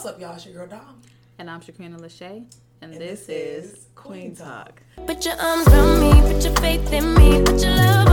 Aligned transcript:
What's 0.00 0.14
up, 0.14 0.18
y'all? 0.18 0.34
It's 0.34 0.46
your 0.46 0.54
girl 0.54 0.66
Dom. 0.66 1.02
And 1.38 1.50
I'm 1.50 1.60
Shaqrina 1.60 2.00
Lachey. 2.00 2.46
And, 2.80 2.90
And 2.90 2.94
this, 2.94 3.26
this 3.26 3.28
is 3.28 3.72
is 3.72 3.86
Queen 3.94 4.34
Queen 4.34 4.34
Talk. 4.34 4.80
Put 5.06 5.26
your 5.26 5.34
arms 5.38 5.68
around 5.68 6.00
me, 6.00 6.32
put 6.32 6.42
your 6.42 6.56
faith 6.56 6.90
in 6.90 7.12
me, 7.16 7.42
put 7.42 7.60
your 7.62 7.76
love 7.76 8.09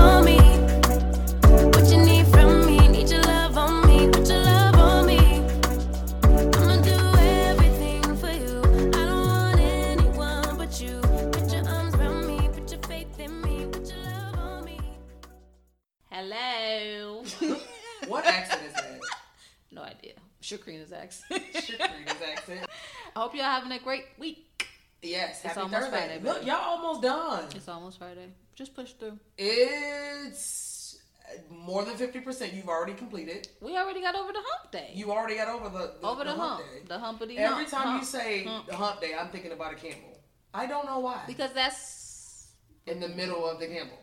hope 23.27 23.35
y'all 23.35 23.43
having 23.43 23.73
a 23.73 23.79
great 23.79 24.05
week. 24.17 24.65
Yes, 25.01 25.41
happy 25.41 25.59
almost 25.59 25.81
Thursday. 25.81 25.97
Friday, 25.97 26.19
Look, 26.23 26.45
y'all 26.45 26.55
almost 26.55 27.01
done. 27.01 27.43
It's 27.53 27.67
almost 27.67 27.99
Friday. 27.99 28.29
Just 28.55 28.73
push 28.73 28.93
through. 28.93 29.19
It's 29.37 30.97
uh, 31.27 31.53
more 31.53 31.83
than 31.83 31.97
fifty 31.97 32.21
percent. 32.21 32.53
You've 32.53 32.69
already 32.69 32.93
completed. 32.93 33.49
We 33.61 33.75
already 33.77 33.99
got 33.99 34.15
over 34.15 34.31
the 34.31 34.39
hump 34.41 34.71
day. 34.71 34.91
You 34.93 35.11
already 35.11 35.35
got 35.35 35.49
over 35.49 35.67
the, 35.67 35.95
the 35.99 36.07
over 36.07 36.23
the, 36.23 36.33
hump. 36.33 36.61
day. 36.61 36.83
The 36.87 36.97
humpity 36.97 37.37
Every 37.37 37.65
hump. 37.65 37.69
time 37.69 37.87
hump, 37.87 37.99
you 38.01 38.05
say 38.07 38.45
hump. 38.45 38.67
the 38.67 38.75
hump 38.77 39.01
day, 39.01 39.11
I'm 39.19 39.27
thinking 39.27 39.51
about 39.51 39.73
a 39.73 39.75
camel. 39.75 40.21
I 40.53 40.65
don't 40.65 40.85
know 40.85 40.99
why. 40.99 41.23
Because 41.27 41.51
that's 41.53 42.47
In 42.85 43.01
the 43.01 43.09
middle 43.09 43.45
of 43.45 43.59
the 43.59 43.67
camel. 43.67 43.99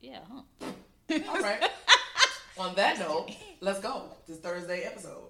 yeah, 0.00 0.20
hump. 0.30 0.46
All 1.28 1.42
right. 1.42 1.62
On 2.58 2.74
that 2.76 2.98
note, 2.98 3.30
let's 3.60 3.80
go. 3.80 4.16
This 4.26 4.38
Thursday 4.38 4.82
episode. 4.82 5.28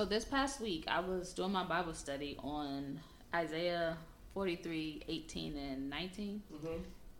So 0.00 0.06
this 0.06 0.24
past 0.24 0.62
week, 0.62 0.86
I 0.88 1.00
was 1.00 1.34
doing 1.34 1.52
my 1.52 1.62
Bible 1.62 1.92
study 1.92 2.34
on 2.42 3.00
Isaiah 3.34 3.98
43, 4.32 5.02
18, 5.06 5.58
and 5.58 5.90
19. 5.90 6.42
Mm-hmm. 6.50 6.66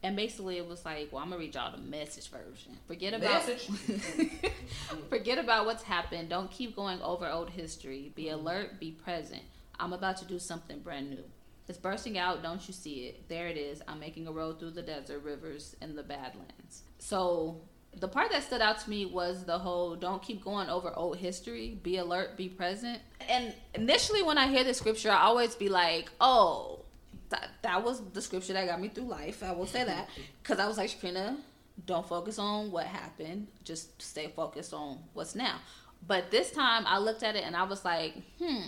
And 0.03 0.17
basically, 0.17 0.57
it 0.57 0.67
was 0.67 0.83
like, 0.87 1.13
well, 1.13 1.23
I'm 1.23 1.29
gonna 1.29 1.41
read 1.41 1.55
y'all 1.55 1.73
the 1.73 1.77
message 1.77 2.31
version. 2.31 2.79
Forget 2.87 3.13
about 3.13 3.43
forget 5.11 5.37
about 5.37 5.67
what's 5.67 5.83
happened. 5.83 6.31
Don't 6.31 6.51
keep 6.51 6.75
going 6.75 7.03
over 7.03 7.29
old 7.29 7.51
history. 7.51 8.13
Be 8.15 8.31
alert. 8.31 8.81
Be 8.81 8.93
present. 8.93 9.43
I'm 9.79 9.93
about 9.93 10.17
to 10.17 10.25
do 10.25 10.39
something 10.39 10.79
brand 10.79 11.11
new. 11.11 11.25
It's 11.69 11.77
bursting 11.77 12.17
out. 12.17 12.43
Don't 12.43 12.67
you 12.67 12.73
see 12.73 13.09
it? 13.09 13.29
There 13.29 13.49
it 13.49 13.59
is. 13.59 13.83
I'm 13.89 14.01
making 14.01 14.27
a 14.27 14.33
road 14.33 14.59
through 14.59 14.71
the 14.71 14.81
desert, 14.81 15.23
rivers, 15.23 15.77
and 15.83 15.99
the 15.99 16.03
badlands. 16.03 16.85
So 16.99 17.61
the 17.99 18.09
part 18.09 18.31
that 18.31 18.43
stood 18.43 18.61
out 18.61 18.79
to 18.81 18.91
me 18.91 19.07
was 19.07 19.45
the 19.45 19.59
whole 19.59 19.97
don't 19.97 20.23
keep 20.23 20.45
going 20.45 20.69
over 20.69 20.93
old 20.97 21.19
history. 21.19 21.79
Be 21.83 21.97
alert. 21.97 22.37
Be 22.37 22.49
present. 22.49 23.01
And 23.29 23.53
initially, 23.75 24.23
when 24.23 24.39
I 24.39 24.49
hear 24.49 24.65
the 24.65 24.75
scripture, 24.75 25.11
I 25.11 25.23
always 25.23 25.55
be 25.55 25.69
like, 25.69 26.11
oh 26.21 26.81
that, 27.31 27.49
that 27.63 27.83
was 27.83 28.03
the 28.13 28.21
scripture 28.21 28.53
that 28.53 28.67
got 28.67 28.81
me 28.81 28.89
through 28.89 29.05
life. 29.05 29.43
I 29.43 29.53
will 29.53 29.67
say 29.67 29.85
that 29.85 30.09
because 30.43 30.59
I 30.59 30.69
was 30.69 30.77
like, 30.77 30.91
Shaqrina, 30.91 31.37
don't 31.87 32.07
focus 32.07 32.39
on 32.39 32.71
what 32.71 32.87
happened. 32.87 33.47
Just 33.65 34.01
stay 34.03 34.29
focused 34.29 34.75
on 34.75 34.99
what's 35.15 35.35
now. 35.35 35.57
But 36.07 36.31
this 36.31 36.51
time, 36.51 36.85
I 36.87 36.99
looked 36.99 37.23
at 37.23 37.37
it 37.37 37.45
and 37.45 37.57
I 37.57 37.63
was 37.63 37.85
like, 37.85 38.15
hmm, 38.39 38.63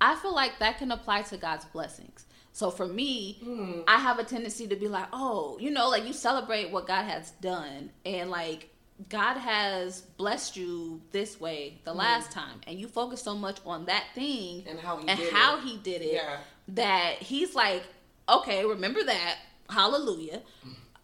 I 0.00 0.16
feel 0.16 0.34
like 0.34 0.58
that 0.58 0.78
can 0.78 0.90
apply 0.90 1.22
to 1.22 1.36
God's 1.36 1.64
blessings. 1.66 2.24
So 2.52 2.70
for 2.70 2.86
me, 2.86 3.38
hmm. 3.42 3.80
I 3.88 3.98
have 3.98 4.18
a 4.18 4.24
tendency 4.24 4.66
to 4.68 4.76
be 4.76 4.86
like, 4.88 5.06
oh, 5.12 5.56
you 5.58 5.70
know, 5.70 5.88
like 5.88 6.06
you 6.06 6.12
celebrate 6.12 6.70
what 6.70 6.86
God 6.86 7.04
has 7.04 7.30
done 7.40 7.90
and 8.04 8.30
like 8.30 8.68
God 9.08 9.38
has 9.38 10.02
blessed 10.02 10.56
you 10.56 11.00
this 11.12 11.40
way 11.40 11.80
the 11.84 11.92
hmm. 11.92 11.98
last 11.98 12.30
time, 12.30 12.60
and 12.66 12.78
you 12.78 12.88
focus 12.88 13.22
so 13.22 13.34
much 13.34 13.58
on 13.64 13.86
that 13.86 14.04
thing 14.14 14.64
And 14.68 14.78
how 14.78 14.98
he 14.98 15.08
and 15.08 15.18
did 15.18 15.32
how 15.32 15.56
it. 15.58 15.64
he 15.64 15.76
did 15.78 16.02
it 16.02 16.14
Yeah. 16.14 16.36
that 16.68 17.14
he's 17.16 17.54
like, 17.54 17.82
okay, 18.28 18.64
remember 18.64 19.02
that, 19.02 19.38
hallelujah. 19.68 20.42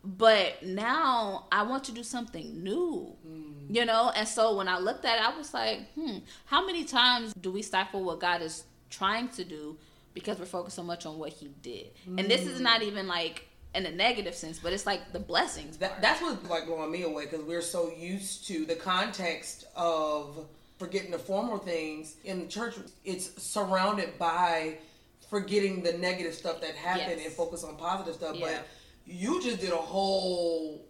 But 0.05 0.62
now 0.62 1.47
I 1.50 1.65
want 1.65 1.84
to 1.84 1.93
do 1.93 2.03
something 2.05 2.62
new, 2.62 3.17
hmm. 3.27 3.75
you 3.75 3.84
know. 3.84 4.12
And 4.15 4.28
so 4.28 4.56
when 4.56 4.69
I 4.69 4.78
looked 4.78 5.05
at 5.05 5.19
it, 5.19 5.28
I 5.28 5.37
was 5.37 5.53
like, 5.53 5.93
hmm, 5.94 6.19
how 6.47 6.65
many 6.65 6.84
times 6.84 7.33
do 7.41 7.50
we 7.50 7.62
stifle 7.62 8.05
what 8.05 8.21
God 8.21 8.43
is 8.43 8.65
trying 8.91 9.28
to 9.31 9.44
do 9.44 9.77
because 10.15 10.39
we're 10.39 10.45
focused 10.47 10.77
so 10.77 10.83
much 10.83 11.07
on 11.07 11.19
what 11.19 11.31
He 11.33 11.49
did? 11.63 11.91
And 12.07 12.21
this 12.31 12.47
is 12.47 12.61
not 12.61 12.83
even 12.83 13.07
like 13.07 13.47
in 13.75 13.85
a 13.87 13.91
negative 13.91 14.35
sense, 14.35 14.59
but 14.59 14.73
it's 14.73 14.87
like 14.87 15.13
the 15.13 15.21
blessings. 15.21 15.77
That, 15.79 16.01
that's 16.01 16.21
what's 16.23 16.49
like 16.49 16.67
blowing 16.67 16.91
me 16.91 17.03
away 17.03 17.25
because 17.27 17.45
we're 17.45 17.63
so 17.63 17.93
used 17.97 18.47
to 18.49 18.65
the 18.65 18.75
context 18.75 19.67
of 19.77 20.47
forgetting 20.79 21.11
the 21.11 21.19
formal 21.19 21.59
things 21.59 22.17
in 22.25 22.41
the 22.41 22.47
church. 22.47 22.75
It's 23.05 23.43
surrounded 23.43 24.19
by 24.19 24.79
forgetting 25.29 25.83
the 25.83 25.93
negative 25.99 26.35
stuff 26.35 26.61
that 26.63 26.75
happened 26.75 27.19
Yes. 27.19 27.27
and 27.27 27.35
focus 27.35 27.63
on 27.65 27.77
positive 27.77 28.15
stuff. 28.15 28.37
Yeah. 28.37 28.47
But 28.59 28.67
you 29.07 29.43
just 29.43 29.61
did 29.61 29.73
a 29.73 29.77
whole. 29.77 30.85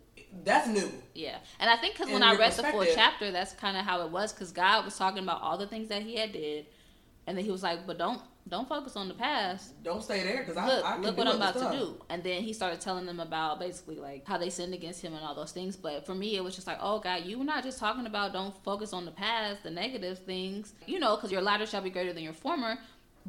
That's 0.45 0.69
new. 0.69 0.91
Yeah, 1.15 1.39
and 1.59 1.71
I 1.71 1.77
think 1.77 1.95
because 1.97 2.13
when 2.13 2.23
I 2.23 2.37
read 2.37 2.53
the 2.53 2.63
full 2.65 2.85
chapter, 2.85 3.31
that's 3.33 3.53
kind 3.55 3.77
of 3.77 3.85
how 3.85 4.05
it 4.05 4.11
was. 4.11 4.33
Because 4.33 4.53
God 4.53 4.85
was 4.85 4.97
talking 4.97 5.23
about 5.23 5.41
all 5.41 5.57
the 5.57 5.67
things 5.67 5.89
that 5.89 6.03
He 6.03 6.17
had 6.17 6.33
did, 6.33 6.67
and 7.27 7.37
then 7.37 7.45
He 7.45 7.51
was 7.51 7.63
like, 7.63 7.87
"But 7.87 7.97
don't 7.99 8.21
don't 8.49 8.69
focus 8.69 8.97
on 8.97 9.09
the 9.09 9.15
past. 9.15 9.83
Don't 9.83 10.03
stay 10.03 10.23
there 10.23 10.39
because 10.39 10.57
I, 10.57 10.67
Look, 10.67 10.85
I 10.85 10.99
look 10.99 11.17
what 11.17 11.27
I'm 11.27 11.37
about 11.37 11.57
stuff. 11.57 11.73
to 11.73 11.79
do." 11.79 12.05
And 12.09 12.23
then 12.23 12.43
He 12.43 12.53
started 12.53 12.81
telling 12.81 13.07
them 13.07 13.21
about 13.21 13.61
basically 13.61 13.97
like 13.97 14.27
how 14.27 14.39
they 14.39 14.51
sinned 14.51 14.75
against 14.75 15.03
Him 15.03 15.15
and 15.15 15.25
all 15.25 15.35
those 15.35 15.53
things. 15.53 15.77
But 15.77 16.07
for 16.07 16.15
me, 16.15 16.37
it 16.37 16.45
was 16.45 16.55
just 16.55 16.67
like, 16.67 16.79
"Oh 16.81 16.99
God, 16.99 17.25
you 17.25 17.39
were 17.39 17.45
not 17.45 17.63
just 17.63 17.79
talking 17.79 18.07
about 18.07 18.33
don't 18.33 18.55
focus 18.65 18.93
on 18.93 19.05
the 19.05 19.11
past, 19.11 19.63
the 19.63 19.71
negative 19.71 20.19
things, 20.21 20.75
you 20.87 20.99
know, 20.99 21.17
because 21.17 21.31
your 21.31 21.43
latter 21.43 21.67
shall 21.67 21.83
be 21.83 21.91
greater 21.91 22.13
than 22.13 22.23
your 22.23 22.33
former." 22.33 22.79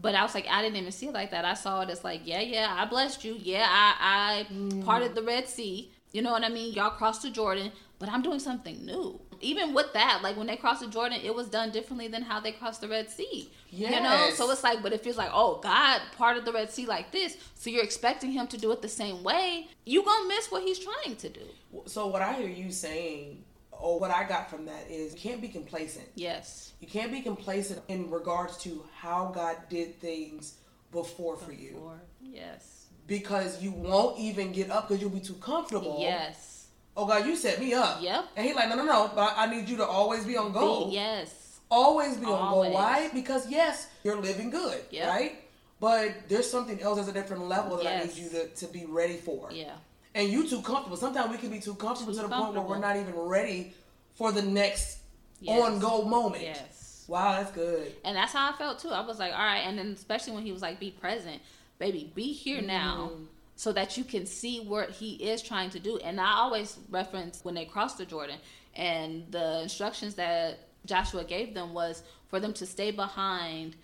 But 0.02 0.16
I 0.16 0.24
was 0.24 0.34
like, 0.34 0.48
I 0.50 0.62
didn't 0.62 0.78
even 0.78 0.92
see 0.92 1.08
it 1.08 1.14
like 1.14 1.32
that. 1.32 1.46
I 1.46 1.54
saw 1.56 1.82
it 1.82 1.90
as 1.90 2.04
like, 2.04 2.22
yeah, 2.24 2.42
yeah, 2.42 2.74
I 2.78 2.86
blessed 2.86 3.26
you. 3.26 3.36
Yeah, 3.38 3.66
I, 3.68 4.46
I 4.50 4.54
mm. 4.54 4.86
parted 4.86 5.14
the 5.14 5.24
Red 5.24 5.48
Sea. 5.48 5.92
You 6.12 6.22
know 6.22 6.32
what 6.32 6.44
I 6.44 6.50
mean? 6.50 6.74
Y'all 6.74 6.92
crossed 6.92 7.24
the 7.24 7.30
Jordan, 7.30 7.72
but 8.00 8.10
I'm 8.10 8.22
doing 8.22 8.40
something 8.40 8.86
new. 8.86 9.20
Even 9.42 9.74
with 9.74 9.94
that, 9.94 10.22
like 10.22 10.38
when 10.38 10.48
they 10.48 10.56
crossed 10.56 10.82
the 10.82 10.88
Jordan, 10.88 11.20
it 11.24 11.34
was 11.34 11.48
done 11.48 11.72
differently 11.72 12.08
than 12.08 12.24
how 12.24 12.40
they 12.40 12.52
crossed 12.52 12.82
the 12.82 12.88
Red 12.88 13.10
Sea. 13.10 13.52
Yes. 13.70 13.94
You 13.94 14.02
know? 14.02 14.30
So 14.34 14.50
it's 14.52 14.64
like, 14.64 14.82
but 14.82 14.94
it 14.94 15.04
feels 15.04 15.18
like, 15.18 15.32
oh, 15.34 15.60
God 15.62 16.02
parted 16.18 16.46
the 16.46 16.52
Red 16.52 16.72
Sea 16.72 16.86
like 16.86 17.12
this. 17.12 17.38
So 17.56 17.70
you're 17.70 17.84
expecting 17.84 18.32
him 18.32 18.48
to 18.48 18.58
do 18.58 18.72
it 18.72 18.82
the 18.82 18.90
same 18.90 19.24
way. 19.24 19.68
You 19.86 20.04
gonna 20.04 20.28
miss 20.28 20.52
what 20.52 20.64
he's 20.64 20.80
trying 20.80 21.16
to 21.18 21.30
do. 21.30 21.42
So 21.86 22.08
what 22.08 22.22
I 22.22 22.34
hear 22.34 22.50
you 22.50 22.72
saying, 22.72 23.44
or 23.72 24.00
what 24.00 24.12
I 24.12 24.24
got 24.28 24.50
from 24.50 24.66
that 24.66 24.90
is, 24.90 25.14
you 25.14 25.20
can't 25.20 25.42
be 25.42 25.48
complacent. 25.48 26.08
Yes. 26.16 26.74
You 26.80 26.88
can't 26.88 27.12
be 27.12 27.22
complacent 27.22 27.82
in 27.88 28.10
regards 28.10 28.58
to 28.60 28.84
how 28.94 29.32
God 29.34 29.58
did 29.70 30.00
things 30.00 30.56
before 30.92 31.38
for 31.38 31.52
you. 31.52 31.92
Yes. 32.22 32.88
Because 33.08 33.62
you 33.62 33.72
won't 33.72 34.20
even 34.20 34.52
get 34.52 34.70
up 34.70 34.88
because 34.88 35.02
you'll 35.02 35.10
be 35.10 35.20
too 35.20 35.34
comfortable. 35.36 35.98
Yes. 36.00 36.59
Oh 37.00 37.06
God, 37.08 37.26
you 37.26 37.36
set 37.38 37.60
me 37.62 37.74
up. 37.74 38.02
Yep. 38.02 38.26
And 38.36 38.46
he 38.46 38.54
like, 38.54 38.68
no, 38.68 38.76
no, 38.76 38.84
no, 38.84 39.12
but 39.16 39.34
I 39.38 39.46
need 39.50 39.70
you 39.70 39.78
to 39.78 39.86
always 39.86 40.26
be 40.26 40.36
on 40.36 40.52
goal. 40.52 40.90
Be- 40.90 40.96
yes. 40.96 41.60
Always 41.72 42.18
be 42.18 42.26
on 42.26 42.32
Always. 42.34 42.72
go. 42.72 42.76
Why? 42.76 43.10
Because 43.14 43.50
yes, 43.50 43.88
you're 44.04 44.20
living 44.20 44.50
good, 44.50 44.82
Yep. 44.92 45.08
right? 45.08 45.42
But 45.80 46.28
there's 46.28 46.50
something 46.50 46.82
else 46.82 47.00
at 47.00 47.08
a 47.08 47.14
different 47.14 47.48
level 47.48 47.78
that 47.78 47.88
I 47.88 48.04
need 48.06 48.16
you 48.18 48.28
to, 48.32 48.48
to 48.48 48.66
be 48.68 48.86
ready 48.86 49.16
for. 49.16 49.50
Yeah. 49.52 49.76
And 50.14 50.28
you 50.30 50.46
too 50.50 50.62
comfortable. 50.62 50.98
Sometimes 50.98 51.32
we 51.32 51.38
can 51.38 51.52
be 51.52 51.60
too 51.62 51.76
comfortable 51.76 52.12
Too 52.14 52.22
to 52.24 52.28
the 52.28 52.36
point 52.36 52.54
where 52.54 52.64
we're 52.64 52.80
not 52.80 52.98
even 52.98 53.16
ready 53.16 53.74
for 54.16 54.32
the 54.34 54.42
next 54.42 54.98
Yes. 55.40 55.62
on 55.64 55.80
go 55.80 56.02
moment. 56.04 56.44
Yes. 56.44 57.06
Wow, 57.08 57.38
that's 57.38 57.52
good. 57.52 57.94
And 58.04 58.14
that's 58.18 58.34
how 58.34 58.52
I 58.52 58.58
felt 58.58 58.80
too. 58.80 58.90
I 58.90 59.00
was 59.06 59.20
like, 59.20 59.32
all 59.32 59.38
right. 59.40 59.60
And 59.66 59.78
then 59.80 59.94
especially 59.96 60.34
when 60.34 60.44
he 60.44 60.52
was 60.52 60.62
like, 60.62 60.82
be 60.82 60.92
present, 60.92 61.42
baby, 61.78 62.12
be 62.14 62.34
here 62.34 62.62
now 62.62 63.12
Mm. 63.14 63.26
So 63.60 63.74
that 63.74 63.98
you 63.98 64.06
can 64.06 64.26
see 64.26 64.62
what 64.62 64.90
he 64.90 65.16
is 65.16 65.42
trying 65.42 65.70
to 65.70 65.80
do. 65.82 65.98
And 65.98 66.18
I 66.22 66.32
always 66.36 66.78
reference 66.90 67.44
when 67.44 67.56
they 67.56 67.66
crossed 67.66 67.98
the 67.98 68.06
Jordan 68.06 68.38
and 68.74 69.26
the 69.32 69.60
instructions 69.64 70.16
that 70.16 70.60
Joshua 70.86 71.26
gave 71.26 71.54
them 71.54 71.74
was 71.74 72.02
for 72.30 72.40
them 72.40 72.54
to 72.54 72.66
stay 72.66 72.92
behind. 72.92 73.76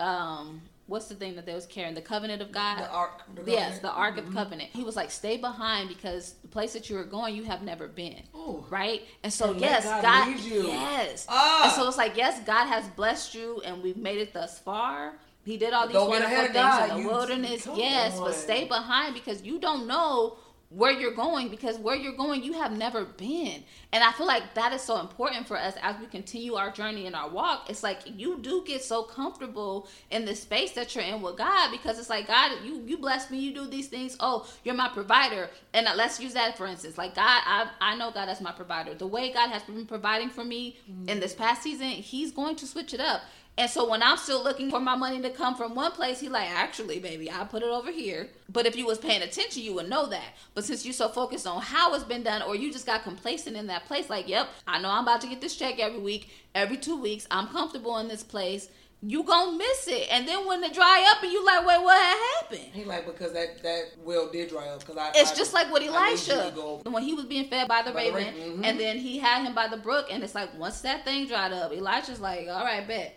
Um, 0.00 0.60
what's 0.84 1.06
the 1.06 1.14
thing 1.14 1.34
that 1.36 1.46
they 1.46 1.54
was 1.54 1.64
carrying? 1.64 1.94
The 1.94 2.02
covenant 2.02 2.42
of 2.42 2.52
God. 2.52 2.80
The 2.80 2.90
ark. 2.90 3.22
the 3.34 3.50
Yes, 3.50 3.78
the 3.78 3.90
Ark 3.90 4.18
of 4.18 4.30
Covenant. 4.34 4.68
He 4.70 4.84
was 4.84 4.96
like, 4.96 5.10
stay 5.10 5.38
behind 5.38 5.88
because 5.88 6.34
the 6.42 6.48
place 6.48 6.74
that 6.74 6.90
you 6.90 6.98
are 6.98 7.04
going, 7.04 7.34
you 7.34 7.44
have 7.44 7.62
never 7.62 7.88
been. 7.88 8.20
Ooh. 8.36 8.66
Right? 8.68 9.00
And 9.22 9.32
so, 9.32 9.52
And 9.52 9.60
yes, 9.62 9.84
God 9.86 10.02
God. 10.02 10.40
you. 10.40 10.66
Yes. 10.66 11.24
Ah. 11.30 11.64
And 11.64 11.72
so 11.72 11.88
it's 11.88 11.96
like, 11.96 12.18
yes, 12.18 12.38
God 12.44 12.66
has 12.66 12.86
blessed 12.88 13.34
you 13.34 13.62
and 13.64 13.82
we've 13.82 13.96
made 13.96 14.18
it 14.18 14.34
thus 14.34 14.58
far. 14.58 15.14
He 15.44 15.56
did 15.56 15.72
all 15.72 15.86
these 15.86 15.94
Don't 15.94 16.08
wonderful 16.08 16.36
things 16.36 16.52
God. 16.52 16.90
in 16.90 16.96
the 16.96 17.02
You- 17.02 17.08
wilderness. 17.08 17.68
Yes, 17.74 18.16
on. 18.16 18.24
but 18.24 18.34
stay 18.34 18.64
behind 18.66 19.14
because 19.14 19.42
you 19.42 19.58
don't 19.58 19.86
know 19.86 20.36
where 20.74 20.92
you're 20.92 21.14
going 21.14 21.48
because 21.48 21.78
where 21.78 21.94
you're 21.94 22.16
going 22.16 22.42
you 22.42 22.54
have 22.54 22.72
never 22.72 23.04
been. 23.04 23.62
And 23.92 24.02
i 24.02 24.10
feel 24.12 24.26
like 24.26 24.54
that 24.54 24.72
is 24.72 24.80
so 24.80 25.00
important 25.00 25.46
for 25.46 25.58
us 25.58 25.74
as 25.82 25.96
we 26.00 26.06
continue 26.06 26.54
our 26.54 26.70
journey 26.70 27.06
in 27.06 27.14
our 27.14 27.28
walk. 27.28 27.68
It's 27.68 27.82
like 27.82 28.00
you 28.06 28.38
do 28.38 28.64
get 28.66 28.82
so 28.82 29.02
comfortable 29.02 29.88
in 30.10 30.24
the 30.24 30.34
space 30.34 30.72
that 30.72 30.94
you're 30.94 31.04
in 31.04 31.20
with 31.20 31.36
god 31.36 31.70
because 31.70 31.98
it's 31.98 32.08
like 32.08 32.26
god 32.26 32.52
you 32.64 32.82
you 32.86 32.96
bless 32.96 33.30
me 33.30 33.38
you 33.38 33.52
do 33.54 33.66
these 33.66 33.88
things. 33.88 34.16
Oh 34.18 34.48
you're 34.64 34.74
my 34.74 34.88
provider. 34.88 35.50
And 35.74 35.86
uh, 35.86 35.92
let's 35.94 36.18
use 36.18 36.32
that 36.34 36.56
for 36.56 36.66
instance. 36.66 36.96
Like 36.96 37.14
god 37.14 37.42
i, 37.44 37.68
I 37.80 37.96
know 37.96 38.10
god 38.10 38.28
as 38.28 38.40
my 38.40 38.52
provider. 38.52 38.94
The 38.94 39.06
way 39.06 39.32
god 39.32 39.50
has 39.50 39.62
been 39.64 39.86
providing 39.86 40.30
for 40.30 40.44
me 40.44 40.78
mm. 40.90 41.08
in 41.08 41.20
this 41.20 41.34
past 41.34 41.62
season 41.62 41.88
he's 41.88 42.32
going 42.32 42.56
to 42.56 42.66
switch 42.66 42.94
it 42.94 43.00
up 43.00 43.22
and 43.58 43.70
so 43.70 43.88
when 43.88 44.02
I'm 44.02 44.16
still 44.16 44.42
looking 44.42 44.70
for 44.70 44.80
my 44.80 44.96
money 44.96 45.20
to 45.20 45.30
come 45.30 45.54
from 45.54 45.74
one 45.74 45.92
place, 45.92 46.20
he 46.20 46.28
like, 46.28 46.48
actually, 46.50 46.98
baby, 47.00 47.30
I 47.30 47.44
put 47.44 47.62
it 47.62 47.68
over 47.68 47.90
here. 47.92 48.28
But 48.50 48.64
if 48.66 48.76
you 48.76 48.86
was 48.86 48.98
paying 48.98 49.22
attention, 49.22 49.62
you 49.62 49.74
would 49.74 49.90
know 49.90 50.06
that. 50.06 50.34
But 50.54 50.64
since 50.64 50.84
you're 50.86 50.94
so 50.94 51.08
focused 51.10 51.46
on 51.46 51.60
how 51.60 51.94
it's 51.94 52.04
been 52.04 52.22
done, 52.22 52.40
or 52.42 52.56
you 52.56 52.72
just 52.72 52.86
got 52.86 53.02
complacent 53.02 53.56
in 53.56 53.66
that 53.66 53.84
place, 53.86 54.08
like, 54.08 54.26
yep, 54.28 54.48
I 54.66 54.80
know 54.80 54.88
I'm 54.90 55.02
about 55.02 55.20
to 55.22 55.26
get 55.26 55.40
this 55.42 55.54
check 55.56 55.78
every 55.78 56.00
week, 56.00 56.30
every 56.54 56.78
two 56.78 56.98
weeks. 57.00 57.26
I'm 57.30 57.46
comfortable 57.48 57.98
in 57.98 58.08
this 58.08 58.22
place. 58.22 58.68
You 59.04 59.24
gonna 59.24 59.58
miss 59.58 59.88
it, 59.88 60.06
and 60.12 60.28
then 60.28 60.46
when 60.46 60.62
it 60.62 60.72
dry 60.72 61.04
up, 61.10 61.20
and 61.24 61.32
you 61.32 61.44
like, 61.44 61.66
wait, 61.66 61.82
what 61.82 62.18
happened? 62.40 62.70
He 62.72 62.84
like 62.84 63.04
because 63.04 63.32
that 63.32 63.60
that 63.64 63.86
well 64.04 64.30
did 64.30 64.48
dry 64.50 64.68
up 64.68 64.78
because 64.78 64.96
I. 64.96 65.10
It's 65.16 65.32
I- 65.32 65.34
just 65.34 65.52
like 65.52 65.72
what 65.72 65.82
Elisha, 65.82 66.52
when 66.84 67.02
he 67.02 67.12
was 67.12 67.24
being 67.24 67.48
fed 67.48 67.66
by 67.66 67.82
the 67.82 67.90
By 67.90 68.04
the 68.04 68.12
raven, 68.12 68.34
raven, 68.36 68.58
mhm. 68.58 68.64
and 68.64 68.78
then 68.78 68.98
he 68.98 69.18
had 69.18 69.42
him 69.44 69.56
by 69.56 69.66
the 69.66 69.76
brook, 69.76 70.06
and 70.08 70.22
it's 70.22 70.36
like 70.36 70.56
once 70.56 70.82
that 70.82 71.04
thing 71.04 71.26
dried 71.26 71.52
up, 71.52 71.72
Elisha's 71.72 72.20
like, 72.20 72.46
all 72.48 72.64
right, 72.64 72.86
bet. 72.86 73.16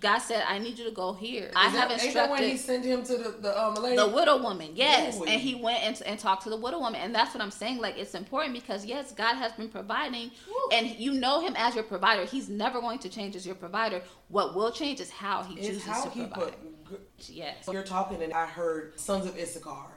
God 0.00 0.20
said, 0.20 0.42
I 0.48 0.58
need 0.58 0.78
you 0.78 0.86
to 0.86 0.90
go 0.90 1.12
here. 1.12 1.50
I 1.54 1.66
Is 1.68 1.72
have 1.74 1.88
that- 1.90 2.02
Ain't 2.02 2.14
that 2.14 2.30
when 2.30 2.42
he 2.42 2.52
instructed 2.52 2.82
sent 2.82 2.84
him 2.86 3.04
to 3.04 3.22
the 3.22 3.36
the 3.42 3.62
um 3.62 3.74
lady? 3.74 3.96
the 3.96 4.08
widow 4.08 4.42
woman, 4.42 4.70
yes, 4.74 5.18
Ooh. 5.18 5.24
and 5.24 5.38
he 5.40 5.54
went 5.54 5.82
and, 5.82 6.00
and 6.06 6.18
talked 6.18 6.44
to 6.44 6.50
the 6.50 6.56
widow 6.56 6.78
woman, 6.78 6.98
and 7.00 7.14
that's 7.14 7.34
what 7.34 7.42
I'm 7.42 7.50
saying. 7.50 7.78
Like 7.78 7.98
it's 7.98 8.14
important 8.14 8.54
because 8.54 8.86
yes, 8.86 9.12
God 9.12 9.34
has 9.36 9.52
been 9.52 9.68
providing, 9.68 10.30
Woo. 10.48 10.54
and 10.72 10.88
you 10.98 11.12
know 11.12 11.40
Him 11.40 11.54
as 11.58 11.74
your 11.74 11.84
provider. 11.84 12.24
He's 12.24 12.48
never 12.48 12.80
going 12.80 13.00
to 13.00 13.10
change 13.10 13.36
as 13.36 13.44
your 13.44 13.54
provider. 13.54 14.00
What 14.28 14.54
will 14.54 14.72
change 14.72 14.98
is 15.00 15.10
how 15.10 15.42
He 15.42 15.56
It's 15.58 15.66
chooses 15.66 15.84
how 15.84 16.04
to 16.04 16.10
he 16.10 16.20
provide. 16.20 16.54
put. 16.86 17.00
yes, 17.28 17.68
You're 17.70 17.82
talking, 17.82 18.22
and 18.22 18.32
I 18.32 18.46
heard 18.46 18.98
sons 18.98 19.26
of 19.26 19.36
Issachar 19.36 19.90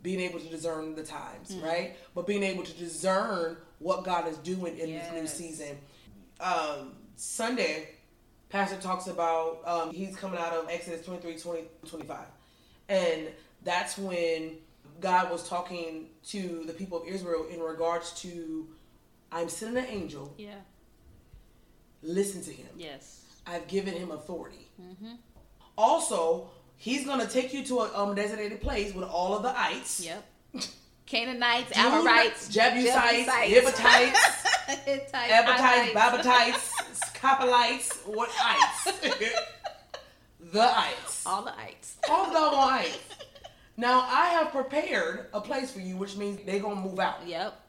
being 0.00 0.20
able 0.20 0.38
to 0.38 0.48
discern 0.48 0.94
the 0.94 1.02
times, 1.02 1.50
Mm-hmm. 1.50 1.64
right? 1.66 1.96
But 2.14 2.26
being 2.28 2.42
able 2.44 2.62
to 2.62 2.72
discern 2.74 3.56
what 3.80 4.04
God 4.04 4.28
is 4.28 4.36
doing 4.38 4.78
in 4.78 4.90
this 4.92 5.12
new 5.12 5.26
season. 5.26 5.78
Um, 6.40 6.92
Sunday, 7.16 7.88
Pastor 8.54 8.76
talks 8.76 9.08
about 9.08 9.62
um, 9.66 9.92
he's 9.92 10.14
coming 10.14 10.38
out 10.38 10.52
of 10.52 10.68
Exodus 10.70 11.04
23, 11.04 11.36
20, 11.38 11.64
25. 11.88 12.18
And 12.88 13.26
that's 13.64 13.98
when 13.98 14.52
God 15.00 15.28
was 15.28 15.48
talking 15.48 16.06
to 16.28 16.62
the 16.64 16.72
people 16.72 17.02
of 17.02 17.08
Israel 17.08 17.46
in 17.50 17.58
regards 17.58 18.12
to 18.22 18.68
I'm 19.32 19.48
sending 19.48 19.82
an 19.82 19.90
angel, 19.90 20.32
yeah, 20.38 20.52
listen 22.00 22.44
to 22.44 22.52
him. 22.52 22.68
yes, 22.76 23.24
I've 23.44 23.66
given 23.66 23.92
him 23.92 24.12
authority. 24.12 24.68
Mm-hmm. 24.80 25.14
Also, 25.76 26.48
he's 26.76 27.04
going 27.04 27.18
to 27.18 27.26
take 27.26 27.52
you 27.52 27.64
to 27.64 27.80
a 27.80 27.98
um, 27.98 28.14
designated 28.14 28.60
place 28.60 28.94
with 28.94 29.08
all 29.08 29.34
of 29.36 29.42
the 29.42 29.58
ites. 29.58 30.06
yep. 30.06 30.24
Canaanites, 31.06 31.76
Amorites, 31.76 32.48
Jebusites, 32.48 32.94
Jebusites, 33.02 33.48
Hittites, 33.48 34.20
Hittites, 34.86 35.32
Ebatites, 35.92 35.92
Babatites, 37.28 38.06
what 38.06 38.28
ites? 38.44 38.98
the 40.52 40.60
ites. 40.78 41.26
all 41.26 41.42
the 41.42 41.58
ites. 41.58 41.96
All 42.10 42.30
the 42.30 42.56
ites. 42.56 42.98
Now, 43.76 44.02
I 44.02 44.26
have 44.26 44.52
prepared 44.52 45.26
a 45.34 45.40
place 45.40 45.72
for 45.72 45.80
you, 45.80 45.96
which 45.96 46.14
means 46.16 46.38
they're 46.46 46.60
going 46.60 46.76
to 46.76 46.82
move 46.88 47.00
out. 47.00 47.26
Yep, 47.26 47.60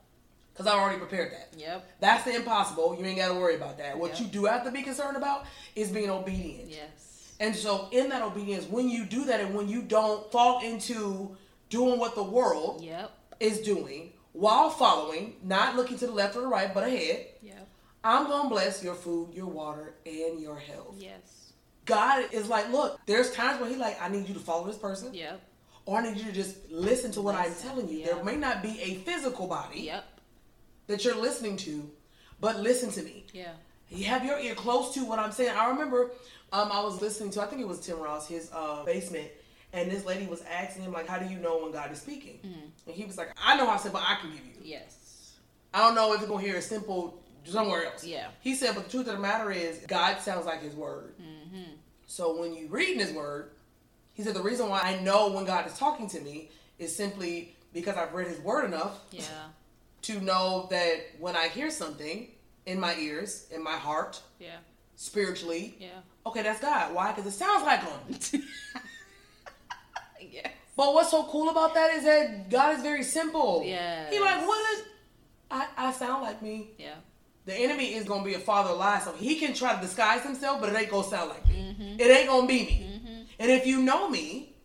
Because 0.54 0.68
I 0.68 0.78
already 0.78 1.00
prepared 1.00 1.31
that. 1.34 1.50
yep, 1.57 1.84
That's 2.00 2.24
the 2.25 2.36
impossible. 2.36 2.96
You 3.00 3.04
ain't 3.07 3.18
got 3.18 3.30
to 3.30 3.34
worry 3.40 3.56
about 3.56 3.80
that. 3.80 3.98
What 3.98 4.12
Yep. 4.12 4.19
you 4.19 4.25
do 4.28 4.46
have 4.46 4.63
to 4.66 4.72
be 4.72 4.84
concerned 4.84 5.18
about 5.18 5.46
is 5.75 5.90
being 5.90 6.12
obedient. 6.12 6.69
yes, 6.69 7.34
And 7.40 7.56
so, 7.56 7.88
in 7.92 8.10
that 8.10 8.22
obedience, 8.22 8.66
when 8.69 8.88
you 8.88 9.04
do 9.06 9.25
that 9.25 9.40
and 9.40 9.56
when 9.56 9.68
you 9.68 9.81
don't 9.81 10.31
fall 10.31 10.62
into 10.63 11.36
doing 11.72 11.98
what 12.00 12.13
the 12.13 12.22
world 12.24 12.84
yep, 12.84 13.10
is 13.40 13.62
doing 13.62 14.13
while 14.34 14.69
following, 14.69 15.38
not 15.42 15.75
looking 15.75 15.98
to 15.98 16.06
the 16.06 16.13
left 16.13 16.36
or 16.36 16.42
the 16.42 16.48
right, 16.48 16.72
but 16.72 16.84
ahead, 16.84 17.25
yep, 17.42 17.64
I'm 18.06 18.28
going 18.28 18.44
to 18.44 18.50
bless 18.50 18.84
your 18.84 18.94
food, 18.96 19.34
your 19.34 19.48
water, 19.48 19.96
and 20.06 20.40
your 20.40 20.57
health. 20.57 20.96
yes, 20.98 21.52
God 21.86 22.25
is 22.31 22.48
like, 22.48 22.72
look, 22.72 23.00
there's 23.06 23.31
times 23.31 23.60
where 23.60 23.69
He 23.69 23.75
like, 23.75 24.02
I 24.02 24.10
need 24.10 24.28
you 24.28 24.34
to 24.36 24.40
follow 24.40 24.66
this 24.68 24.78
person, 24.78 25.13
yep, 25.13 25.42
or 25.86 25.98
I 26.00 26.04
need 26.04 26.18
you 26.18 26.25
to 26.25 26.31
just 26.31 26.56
listen 26.72 27.12
to 27.13 27.22
what 27.22 27.36
Listen, 27.36 27.69
I'm 27.69 27.75
telling 27.75 27.90
you. 27.90 28.00
yeah. 28.00 28.06
There 28.13 28.24
may 28.24 28.36
not 28.36 28.62
be 28.63 28.80
a 28.81 28.96
physical 28.96 29.48
body 29.48 29.81
yep, 29.81 30.06
that 30.88 31.04
you're 31.04 31.16
listening 31.19 31.57
to, 31.57 31.90
but 32.40 32.60
listen 32.60 32.92
to 32.92 33.02
me. 33.04 33.25
yeah, 33.34 33.54
You 33.90 34.06
have 34.06 34.24
your 34.24 34.40
ear 34.40 34.56
close 34.56 34.94
to 34.96 35.06
what 35.06 35.19
I'm 35.19 35.31
saying. 35.31 35.56
I 35.56 35.69
remember 35.69 36.12
um, 36.54 36.69
I 36.72 36.81
was 36.84 37.01
listening 37.01 37.31
to, 37.31 37.42
I 37.42 37.48
think 37.48 37.62
it 37.62 37.68
was 37.68 37.80
Tim 37.80 38.00
Ross, 38.00 38.28
his 38.28 38.50
uh, 38.54 38.84
basement, 38.86 39.30
and 39.74 39.90
this 39.92 40.06
lady 40.06 40.25
was 40.28 40.42
asking 40.44 40.84
him, 40.84 40.94
like, 40.94 41.08
how 41.08 41.18
do 41.19 41.25
you 41.31 41.38
know 41.40 41.58
when 41.63 41.72
God 41.72 41.92
is 41.92 42.00
speaking? 42.00 42.40
And 42.44 42.96
he 42.96 43.04
was 43.06 43.18
like, 43.18 43.30
I 43.44 43.58
know 43.58 43.66
how 43.68 43.78
simple 43.78 44.00
I 44.04 44.18
can 44.22 44.31
give 44.31 44.46
you. 44.46 44.54
yes, 44.63 45.34
I 45.74 45.80
don't 45.80 45.96
know 45.96 46.13
if 46.13 46.19
you're 46.22 46.30
going 46.30 46.44
to 46.44 46.50
hear 46.50 46.58
a 46.60 46.62
simple 46.62 47.22
somewhere 47.45 47.86
else. 47.86 48.03
Yeah. 48.03 48.27
He 48.42 48.56
said, 48.56 48.75
but 48.75 48.86
the 48.86 48.89
truth 48.92 49.07
of 49.07 49.15
the 49.15 49.21
matter 49.21 49.51
is, 49.51 49.80
God 49.88 50.19
sounds 50.19 50.45
like 50.45 50.62
his 50.62 50.75
word. 50.75 51.13
Mm-hmm. 51.21 51.71
So 52.07 52.39
when 52.39 52.53
you 52.53 52.68
read 52.68 52.89
in 52.89 53.00
his 53.00 53.12
word, 53.12 53.51
he 54.13 54.24
said, 54.24 54.33
the 54.33 54.42
reason 54.42 54.69
why 54.69 54.81
I 54.81 55.00
know 55.01 55.31
when 55.31 55.45
God 55.45 55.68
is 55.68 55.77
talking 55.77 56.07
to 56.09 56.21
me 56.21 56.50
is 56.80 56.95
simply 56.95 57.56
because 57.74 57.97
I've 57.97 58.13
read 58.13 58.27
his 58.27 58.39
word 58.39 58.65
enough 58.65 59.00
yeah, 59.12 59.24
to 60.03 60.21
know 60.21 60.68
that 60.71 60.97
when 61.19 61.36
I 61.36 61.47
hear 61.50 61.69
something 61.69 62.30
in 62.65 62.80
my 62.80 62.95
ears, 62.95 63.48
in 63.53 63.63
my 63.63 63.74
heart, 63.75 64.21
yeah, 64.39 64.57
spiritually, 64.95 65.75
yeah, 65.80 65.89
okay, 66.25 66.41
that's 66.41 66.62
God. 66.62 66.94
Why? 66.95 67.12
Because 67.12 67.25
it 67.33 67.38
sounds 67.38 67.63
like 67.65 67.81
him. 67.81 68.41
yes, 70.31 70.48
But 70.77 70.94
what's 70.94 71.12
so 71.12 71.24
cool 71.25 71.50
about 71.50 71.74
that 71.74 71.94
is 71.95 72.03
that 72.06 72.50
God 72.50 72.75
is 72.77 72.81
very 72.81 73.03
simple. 73.03 73.62
Yes. 73.65 74.12
He 74.12 74.19
like, 74.19 74.45
what 74.48 74.74
is? 74.74 74.83
I, 75.51 75.68
I 75.77 75.91
sound 75.91 76.24
like 76.24 76.41
me. 76.41 76.69
yeah, 76.77 76.95
The 77.45 77.53
enemy 77.53 77.94
is 77.94 78.06
gonna 78.06 78.24
be 78.24 78.33
a 78.33 78.39
father 78.39 78.71
of 78.71 78.77
lies, 78.80 79.03
so 79.03 79.13
he 79.13 79.36
can 79.36 79.53
try 79.53 79.75
to 79.75 79.81
disguise 79.81 80.21
himself, 80.24 80.59
but 80.59 80.69
it 80.69 80.75
ain't 80.75 80.89
gonna 80.89 81.07
sound 81.07 81.30
like 81.30 81.47
me. 81.47 81.75
Mm-hmm. 81.80 82.00
It 82.00 82.09
ain't 82.09 82.27
gonna 82.27 82.47
be 82.47 82.63
me. 82.65 83.27
And 83.39 83.51
if 83.51 83.68
you 83.68 83.81
know 83.81 84.09
me, 84.09 84.56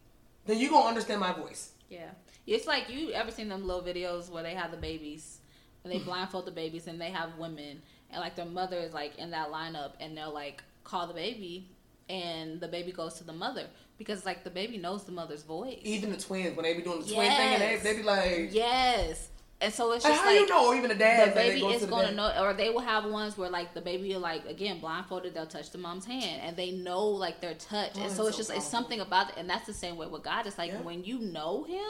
then 0.47 0.59
you 0.59 0.71
gonna 0.71 0.89
understand 0.89 1.21
my 1.21 1.33
voice. 1.33 1.73
yeah. 1.89 2.11
It's 2.47 2.67
like 2.67 2.89
you 2.89 3.13
ever 3.13 3.31
seen 3.31 3.49
them 3.49 3.65
little 3.67 3.83
videos 3.83 4.29
where 4.31 4.43
they 4.43 4.55
have 4.55 4.71
the 4.73 4.77
babies 4.77 5.39
and 5.85 5.93
they 5.93 5.99
blindfold 6.09 6.47
the 6.47 6.51
babies 6.51 6.87
and 6.89 7.01
they 7.01 7.11
have 7.11 7.37
women 7.39 7.81
and 8.11 8.21
like 8.21 8.35
their 8.35 8.47
mother 8.47 8.77
is 8.79 8.93
like 8.93 9.17
in 9.19 9.31
that 9.31 9.51
lineup 9.53 9.93
and 10.01 10.17
they'll 10.17 10.33
like 10.35 10.65
call 10.83 11.07
the 11.07 11.15
baby 11.15 11.69
and 12.09 12.61
the 12.61 12.67
baby 12.67 12.91
goes 12.91 13.15
to 13.15 13.25
the 13.25 13.33
mother 13.33 13.67
because 13.99 14.25
like 14.27 14.43
the 14.43 14.51
baby 14.51 14.79
knows 14.79 15.05
the 15.05 15.13
mother's 15.13 15.43
voice. 15.45 15.79
Even 15.83 16.11
the 16.11 16.17
twins, 16.17 16.57
when 16.57 16.65
they 16.65 16.75
be 16.75 16.83
doing 16.83 17.01
the 17.03 17.13
twin 17.13 17.31
thing, 17.31 17.55
and 17.55 17.63
they, 17.63 17.77
they 17.77 17.97
be 17.99 18.03
like, 18.03 18.49
Yes. 18.53 19.29
And 19.63 19.73
so 19.73 19.93
it's 19.93 20.05
like, 20.05 20.15
just 20.15 20.25
how 20.25 20.31
like 20.31 20.41
you 20.41 20.47
know? 20.49 20.75
Even 20.75 20.89
the 20.89 20.95
dad, 20.95 21.33
the 21.33 21.35
baby 21.35 21.67
is 21.67 21.85
going 21.85 22.09
to 22.09 22.15
know, 22.15 22.33
or 22.43 22.55
they 22.55 22.71
will 22.71 22.81
have 22.81 23.05
ones 23.05 23.37
where 23.37 23.51
like 23.51 23.75
the 23.75 23.81
baby 23.83 24.15
like 24.17 24.47
again 24.47 24.81
blindfolded, 24.81 25.35
they'll 25.35 25.47
touch 25.47 25.71
the 25.71 25.79
mom's 25.79 26.07
hand, 26.07 26.41
and 26.43 26.57
they 26.57 26.71
know 26.71 27.07
like 27.07 27.41
their 27.41 27.55
touch, 27.55 27.93
Oh, 27.97 28.03
and 28.03 28.11
so 28.13 28.27
it's 28.27 28.37
so 28.37 28.41
just 28.43 28.51
it's 28.55 28.67
something 28.67 29.01
about 29.01 29.31
it, 29.31 29.35
and 29.37 29.49
that's 29.51 29.67
the 29.67 29.75
same 29.75 29.97
way 29.97 30.07
with 30.07 30.23
God. 30.23 30.47
It's 30.47 30.57
like 30.57 30.71
Yeah. 30.73 30.81
when 30.81 31.05
you 31.05 31.19
know 31.19 31.65
Him, 31.65 31.85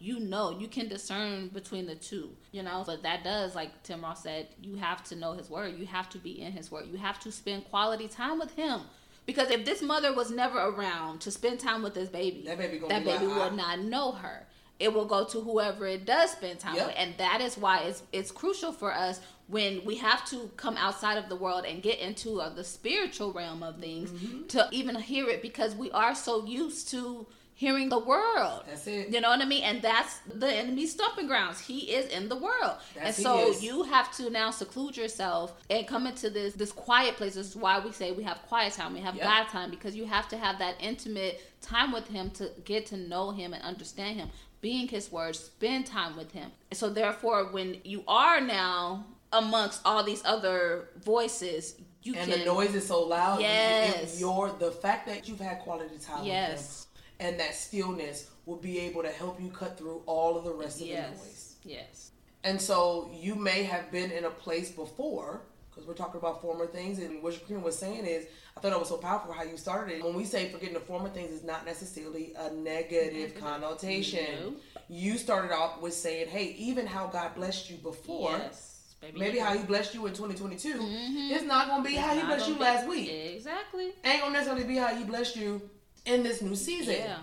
you 0.00 0.18
know 0.18 0.50
you 0.58 0.66
can 0.66 0.88
discern 0.88 1.48
between 1.48 1.86
the 1.86 1.94
two, 1.94 2.30
you 2.50 2.64
know. 2.64 2.82
But 2.84 3.04
that 3.04 3.22
does, 3.22 3.54
like 3.54 3.84
Tim 3.84 4.02
Ross 4.02 4.24
said, 4.24 4.48
you 4.60 4.74
have 4.76 5.04
to 5.04 5.14
know 5.16 5.34
His 5.34 5.48
Word, 5.48 5.78
you 5.78 5.86
have 5.86 6.08
to 6.10 6.18
be 6.18 6.40
in 6.42 6.50
His 6.52 6.72
Word, 6.72 6.86
you 6.90 6.98
have 6.98 7.20
to 7.20 7.30
spend 7.30 7.64
quality 7.70 8.08
time 8.08 8.40
with 8.40 8.56
Him. 8.56 8.80
Because 9.24 9.50
if 9.50 9.64
this 9.64 9.80
mother 9.80 10.12
was 10.12 10.30
never 10.30 10.58
around 10.58 11.20
to 11.20 11.30
spend 11.30 11.58
time 11.60 11.82
with 11.82 11.94
this 11.94 12.08
baby, 12.08 12.42
That 12.44 12.58
baby 12.58 12.78
that 12.88 13.04
be 13.04 13.10
like, 13.10 13.20
baby 13.20 13.32
"Ah." 13.32 13.44
would 13.44 13.56
not 13.56 13.78
know 13.78 14.12
her. 14.12 14.46
It 14.80 14.92
will 14.92 15.04
go 15.06 15.24
to 15.24 15.40
whoever 15.40 15.86
it 15.86 16.04
does 16.04 16.30
spend 16.32 16.58
time 16.58 16.74
Yep. 16.76 16.86
with, 16.88 16.96
and 16.98 17.14
that 17.18 17.40
is 17.40 17.56
why 17.56 17.80
it's 17.84 18.02
it's 18.12 18.30
crucial 18.32 18.72
for 18.72 18.92
us 18.92 19.20
when 19.46 19.84
we 19.84 19.96
have 19.96 20.24
to 20.30 20.50
come 20.56 20.76
outside 20.76 21.16
of 21.18 21.28
the 21.28 21.36
world 21.36 21.64
and 21.64 21.82
get 21.82 21.98
into 22.00 22.40
uh, 22.40 22.48
the 22.48 22.64
spiritual 22.64 23.32
realm 23.32 23.62
of 23.62 23.78
things 23.78 24.10
Mm-hmm. 24.10 24.46
to 24.48 24.68
even 24.72 24.96
hear 24.96 25.28
it 25.28 25.42
because 25.42 25.74
we 25.76 25.90
are 25.92 26.14
so 26.14 26.44
used 26.46 26.88
to 26.90 27.26
hearing 27.56 27.88
the 27.88 27.98
world. 28.00 28.64
That's 28.66 28.84
it. 28.88 29.10
You 29.10 29.20
know 29.20 29.28
what 29.30 29.40
I 29.40 29.44
mean? 29.44 29.62
And 29.62 29.80
that's 29.80 30.18
the 30.26 30.50
enemy's 30.52 30.90
stomping 30.90 31.28
grounds. 31.28 31.60
He 31.60 31.92
is 31.92 32.06
in 32.10 32.28
the 32.28 32.34
world. 32.34 32.78
Yes, 32.96 33.04
and 33.04 33.14
so 33.14 33.52
you 33.60 33.84
have 33.84 34.10
to 34.16 34.28
now 34.28 34.50
seclude 34.50 34.96
yourself 34.96 35.54
and 35.70 35.86
come 35.86 36.08
into 36.08 36.30
this 36.30 36.54
this 36.54 36.72
quiet 36.72 37.14
place. 37.16 37.34
This 37.34 37.50
is 37.50 37.54
why 37.56 37.78
we 37.78 37.92
say 37.92 38.10
we 38.10 38.24
have 38.24 38.38
quiet 38.48 38.72
time. 38.72 38.92
We 38.92 39.00
have 39.00 39.14
Yep. 39.14 39.24
God 39.24 39.44
time 39.50 39.70
because 39.70 39.94
you 39.94 40.04
have 40.06 40.26
to 40.30 40.36
have 40.36 40.58
that 40.58 40.74
intimate 40.80 41.40
time 41.60 41.92
with 41.92 42.08
him 42.08 42.30
to 42.32 42.50
get 42.64 42.86
to 42.86 42.96
know 42.96 43.30
him 43.30 43.52
and 43.54 43.62
understand 43.62 44.18
him. 44.18 44.30
Being 44.64 44.88
his 44.88 45.12
word, 45.12 45.36
spend 45.36 45.84
time 45.84 46.16
with 46.16 46.32
him. 46.32 46.50
So 46.72 46.88
therefore 46.88 47.52
when 47.52 47.82
you 47.84 48.02
are 48.08 48.40
now 48.40 49.04
amongst 49.30 49.82
all 49.84 50.02
these 50.02 50.22
other 50.24 50.88
voices, 51.04 51.76
you 52.02 52.14
can. 52.14 52.22
and 52.22 52.32
can 52.32 52.40
the 52.40 52.46
noise 52.46 52.74
is 52.74 52.86
so 52.86 53.02
loud. 53.02 53.42
Yes. 53.42 54.18
your 54.18 54.48
the 54.58 54.70
fact 54.70 55.06
that 55.08 55.28
you've 55.28 55.38
had 55.38 55.58
quality 55.58 55.98
time. 55.98 56.24
Yes. 56.24 56.86
With 57.20 57.28
and 57.28 57.40
that 57.40 57.54
stillness 57.54 58.30
will 58.46 58.56
be 58.56 58.78
able 58.80 59.02
to 59.02 59.10
help 59.10 59.38
you 59.38 59.50
cut 59.50 59.76
through 59.76 60.02
all 60.06 60.38
of 60.38 60.44
the 60.44 60.52
rest 60.52 60.80
of 60.80 60.86
the 60.86 60.94
noise. 60.94 61.56
Yes. 61.62 62.12
And 62.42 62.58
so 62.58 63.10
you 63.12 63.34
may 63.34 63.64
have 63.64 63.90
been 63.92 64.10
in 64.10 64.24
a 64.24 64.30
place 64.30 64.70
before, 64.70 65.42
because 65.74 65.88
we're 65.88 65.94
talking 65.94 66.20
about 66.20 66.40
former 66.40 66.66
things, 66.66 66.98
and 66.98 67.22
what 67.22 67.34
Shaquille 67.34 67.62
was 67.62 67.76
saying 67.76 68.04
is, 68.06 68.26
I 68.56 68.60
thought 68.60 68.72
it 68.72 68.78
was 68.78 68.88
so 68.88 68.96
powerful 68.96 69.32
how 69.32 69.42
you 69.42 69.56
started 69.56 69.96
it. 69.96 70.04
When 70.04 70.14
we 70.14 70.24
say 70.24 70.48
forgetting 70.50 70.74
the 70.74 70.80
former 70.80 71.08
things, 71.08 71.32
is 71.32 71.42
not 71.42 71.66
necessarily 71.66 72.32
a 72.38 72.52
negative 72.52 73.34
connotation. 73.40 74.26
No. 74.40 74.54
You 74.88 75.18
started 75.18 75.52
off 75.52 75.80
with 75.80 75.94
saying, 75.94 76.28
hey, 76.28 76.54
even 76.58 76.86
how 76.86 77.06
God 77.08 77.34
blessed 77.34 77.70
you 77.70 77.76
before, 77.76 78.32
Yes. 78.32 78.70
Baby, 79.00 79.18
maybe 79.20 79.38
how. 79.38 79.54
He 79.54 79.62
blessed 79.64 79.94
you 79.94 80.06
in 80.06 80.14
2022, 80.14 80.74
mm-hmm. 80.74 81.34
it's 81.34 81.44
not 81.44 81.68
going 81.68 81.82
to 81.82 81.88
be 81.88 81.94
how 81.96 82.14
He 82.14 82.22
blessed 82.22 82.48
you 82.48 82.54
be- 82.54 82.60
last 82.60 82.88
week. 82.88 83.10
Exactly. 83.10 83.92
Ain't 84.04 84.20
going 84.20 84.32
to 84.32 84.38
necessarily 84.38 84.64
be 84.64 84.76
how 84.76 84.94
He 84.94 85.04
blessed 85.04 85.36
you 85.36 85.60
in 86.06 86.22
this 86.22 86.40
new 86.40 86.54
season. 86.56 86.94
Yeah. 86.94 87.18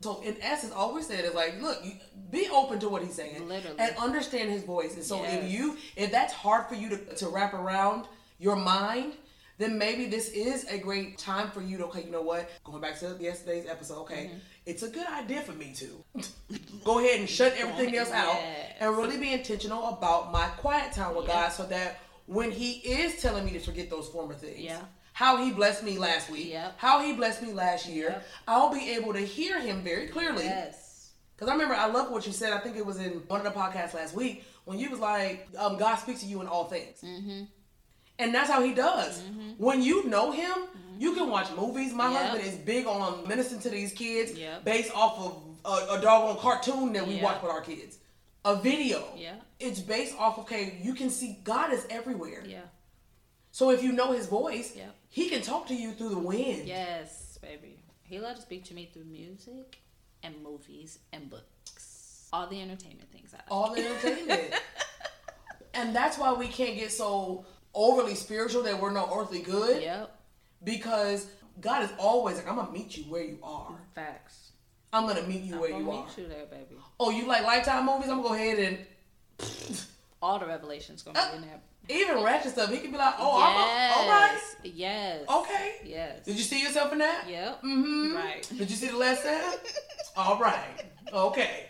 So 0.00 0.20
in 0.22 0.36
essence, 0.40 0.72
all 0.72 0.94
we're 0.94 1.02
saying 1.02 1.24
is 1.24 1.34
like, 1.34 1.60
look, 1.60 1.78
you, 1.84 1.92
be 2.30 2.48
open 2.52 2.78
to 2.80 2.88
what 2.88 3.02
he's 3.02 3.14
saying, 3.14 3.48
Literally. 3.48 3.76
and 3.80 3.96
understand 3.96 4.48
his 4.50 4.62
voice. 4.62 4.94
And 4.94 5.02
so 5.02 5.22
Yes. 5.22 5.44
if 5.44 5.50
you, 5.50 5.76
if 5.96 6.12
that's 6.12 6.32
hard 6.32 6.66
for 6.68 6.74
you 6.76 6.88
to 6.90 6.96
to 7.16 7.28
wrap 7.28 7.52
around 7.54 8.06
your 8.38 8.54
mind, 8.54 9.14
then 9.58 9.76
maybe 9.76 10.06
this 10.06 10.28
is 10.28 10.64
a 10.70 10.78
great 10.78 11.18
time 11.18 11.50
for 11.50 11.60
you 11.60 11.78
to, 11.78 11.86
okay, 11.86 12.04
you 12.04 12.12
know 12.12 12.22
what? 12.22 12.48
Going 12.62 12.80
back 12.80 12.96
to 13.00 13.16
yesterday's 13.18 13.66
episode, 13.66 13.98
okay, 14.02 14.26
Mm-hmm. 14.26 14.38
it's 14.66 14.84
a 14.84 14.88
good 14.88 15.06
idea 15.08 15.40
for 15.42 15.52
me 15.52 15.72
to 15.74 16.04
go 16.84 17.00
ahead 17.00 17.18
and 17.18 17.28
shut 17.28 17.54
everything 17.58 17.96
else 17.96 18.12
out 18.12 18.34
Yes. 18.34 18.74
and 18.78 18.96
really 18.96 19.18
be 19.18 19.32
intentional 19.32 19.88
about 19.88 20.30
my 20.30 20.46
quiet 20.58 20.92
time 20.92 21.16
with 21.16 21.26
Yeah. 21.26 21.42
God, 21.42 21.52
so 21.52 21.64
that 21.66 21.98
when 22.26 22.52
He 22.52 22.74
is 22.74 23.20
telling 23.20 23.44
me 23.44 23.50
to 23.52 23.58
forget 23.58 23.90
those 23.90 24.06
former 24.08 24.34
things, 24.34 24.60
Yeah. 24.60 24.80
How 25.18 25.36
He 25.42 25.50
blessed 25.50 25.82
me 25.82 25.98
last 25.98 26.30
week, 26.30 26.50
Yep. 26.50 26.74
how 26.76 27.02
He 27.02 27.12
blessed 27.12 27.42
me 27.42 27.52
last 27.52 27.88
year, 27.88 28.08
Yep. 28.10 28.26
I'll 28.46 28.72
be 28.72 28.90
able 28.90 29.12
to 29.14 29.18
hear 29.20 29.58
Him 29.60 29.82
very 29.82 30.06
clearly. 30.06 30.44
Yes. 30.44 31.10
Because 31.34 31.48
I 31.48 31.52
remember, 31.54 31.74
I 31.74 31.86
love 31.86 32.12
what 32.12 32.24
you 32.24 32.32
said. 32.32 32.52
I 32.52 32.58
think 32.60 32.76
it 32.76 32.86
was 32.86 32.98
in 33.00 33.14
one 33.26 33.44
of 33.44 33.52
the 33.52 33.58
podcasts 33.58 33.94
last 33.94 34.14
week 34.14 34.44
when 34.64 34.78
you 34.78 34.88
was 34.90 35.00
like, 35.00 35.48
um, 35.58 35.76
God 35.76 35.96
speaks 35.96 36.20
to 36.20 36.26
you 36.26 36.40
in 36.40 36.46
all 36.46 36.66
things. 36.66 37.00
Mm-hmm. 37.02 37.44
And 38.20 38.32
that's 38.34 38.48
how 38.50 38.62
he 38.62 38.74
does. 38.74 39.20
When 39.56 39.82
you 39.82 40.04
know 40.08 40.30
him, 40.30 40.54
you 40.98 41.14
can 41.14 41.28
watch 41.30 41.48
movies. 41.56 41.92
My 41.92 42.10
Yep. 42.12 42.20
husband 42.22 42.48
is 42.48 42.56
big 42.58 42.86
on 42.86 43.26
ministering 43.26 43.60
to 43.62 43.70
these 43.70 43.92
kids 43.92 44.32
Yep. 44.38 44.64
based 44.64 44.92
off 44.94 45.18
of 45.18 45.42
a, 45.64 45.94
a 45.98 46.00
doggone 46.00 46.36
cartoon 46.38 46.92
that 46.92 47.04
we 47.06 47.14
Yep. 47.14 47.22
watch 47.24 47.42
with 47.42 47.50
our 47.50 47.60
kids. 47.60 47.98
A 48.44 48.54
video. 48.54 49.02
Yeah. 49.16 49.34
It's 49.58 49.80
based 49.80 50.14
off, 50.16 50.38
okay, 50.40 50.78
you 50.80 50.94
can 50.94 51.10
see 51.10 51.38
God 51.42 51.72
is 51.72 51.84
everywhere. 51.90 52.44
Yeah. 52.46 52.60
So 53.50 53.70
if 53.70 53.82
you 53.82 53.90
know 53.92 54.12
his 54.12 54.26
voice, 54.26 54.74
Yep. 54.76 54.94
He 55.08 55.28
can 55.28 55.42
talk 55.42 55.66
to 55.68 55.74
you 55.74 55.92
through 55.92 56.10
the 56.10 56.18
wind. 56.18 56.66
Yes, 56.68 57.38
baby. 57.40 57.82
He 58.02 58.18
loved 58.18 58.36
to 58.36 58.42
speak 58.42 58.64
to 58.66 58.74
me 58.74 58.88
through 58.92 59.04
music 59.04 59.78
and 60.22 60.34
movies 60.42 60.98
and 61.12 61.28
books. 61.30 62.28
All 62.32 62.46
the 62.46 62.60
entertainment 62.60 63.10
things 63.10 63.32
I 63.34 63.36
like. 63.38 63.46
all 63.50 63.74
the 63.74 63.86
entertainment. 63.86 64.54
and 65.74 65.94
that's 65.94 66.18
why 66.18 66.32
we 66.32 66.48
can't 66.48 66.76
get 66.76 66.92
so 66.92 67.44
overly 67.74 68.14
spiritual 68.14 68.62
that 68.64 68.80
we're 68.80 68.90
no 68.92 69.08
earthly 69.18 69.40
good 69.40 69.82
Yep. 69.82 70.18
because 70.64 71.26
God 71.60 71.84
is 71.84 71.90
always 71.98 72.36
like, 72.36 72.48
I'm 72.48 72.56
gonna 72.56 72.70
meet 72.72 72.96
you 72.96 73.04
where 73.04 73.22
you 73.24 73.38
are. 73.42 73.74
Facts. 73.94 74.52
I'm 74.92 75.06
gonna 75.06 75.22
meet 75.26 75.42
you 75.42 75.54
I'm 75.54 75.60
where 75.60 75.70
you 75.70 75.84
meet 75.84 75.92
are. 75.92 76.06
you 76.16 76.28
there, 76.28 76.46
baby. 76.46 76.76
Oh, 77.00 77.10
you 77.10 77.26
like 77.26 77.44
Lifetime 77.44 77.84
movies? 77.86 78.08
I'm 78.08 78.22
gonna 78.22 78.28
go 78.28 78.34
ahead 78.34 78.58
and 78.58 79.78
All 80.22 80.38
the 80.38 80.46
revelations 80.46 81.02
gonna 81.02 81.18
be 81.30 81.36
in 81.36 81.42
there. 81.42 81.60
Even 81.88 82.22
ratchet 82.22 82.52
stuff. 82.52 82.70
He 82.70 82.78
can 82.78 82.90
be 82.92 82.98
like, 82.98 83.14
Oh, 83.18 83.40
I'm 83.42 83.56
a, 83.56 84.00
all 84.00 84.08
right, 84.08 84.38
yes. 84.64 84.72
Yes. 84.74 85.28
okay. 85.28 85.74
Yes. 85.84 86.24
Did 86.24 86.36
you 86.36 86.42
see 86.44 86.62
yourself 86.62 86.92
in 86.92 86.98
that? 86.98 87.24
Yep. 87.28 87.62
Mm-hmm. 87.62 88.14
Right. 88.16 88.48
Did 88.56 88.70
you 88.70 88.76
see 88.76 88.88
the 88.88 88.96
last 88.96 89.22
set? 89.22 89.66
All 90.16 90.38
right. 90.40 90.84
Okay. 91.12 91.66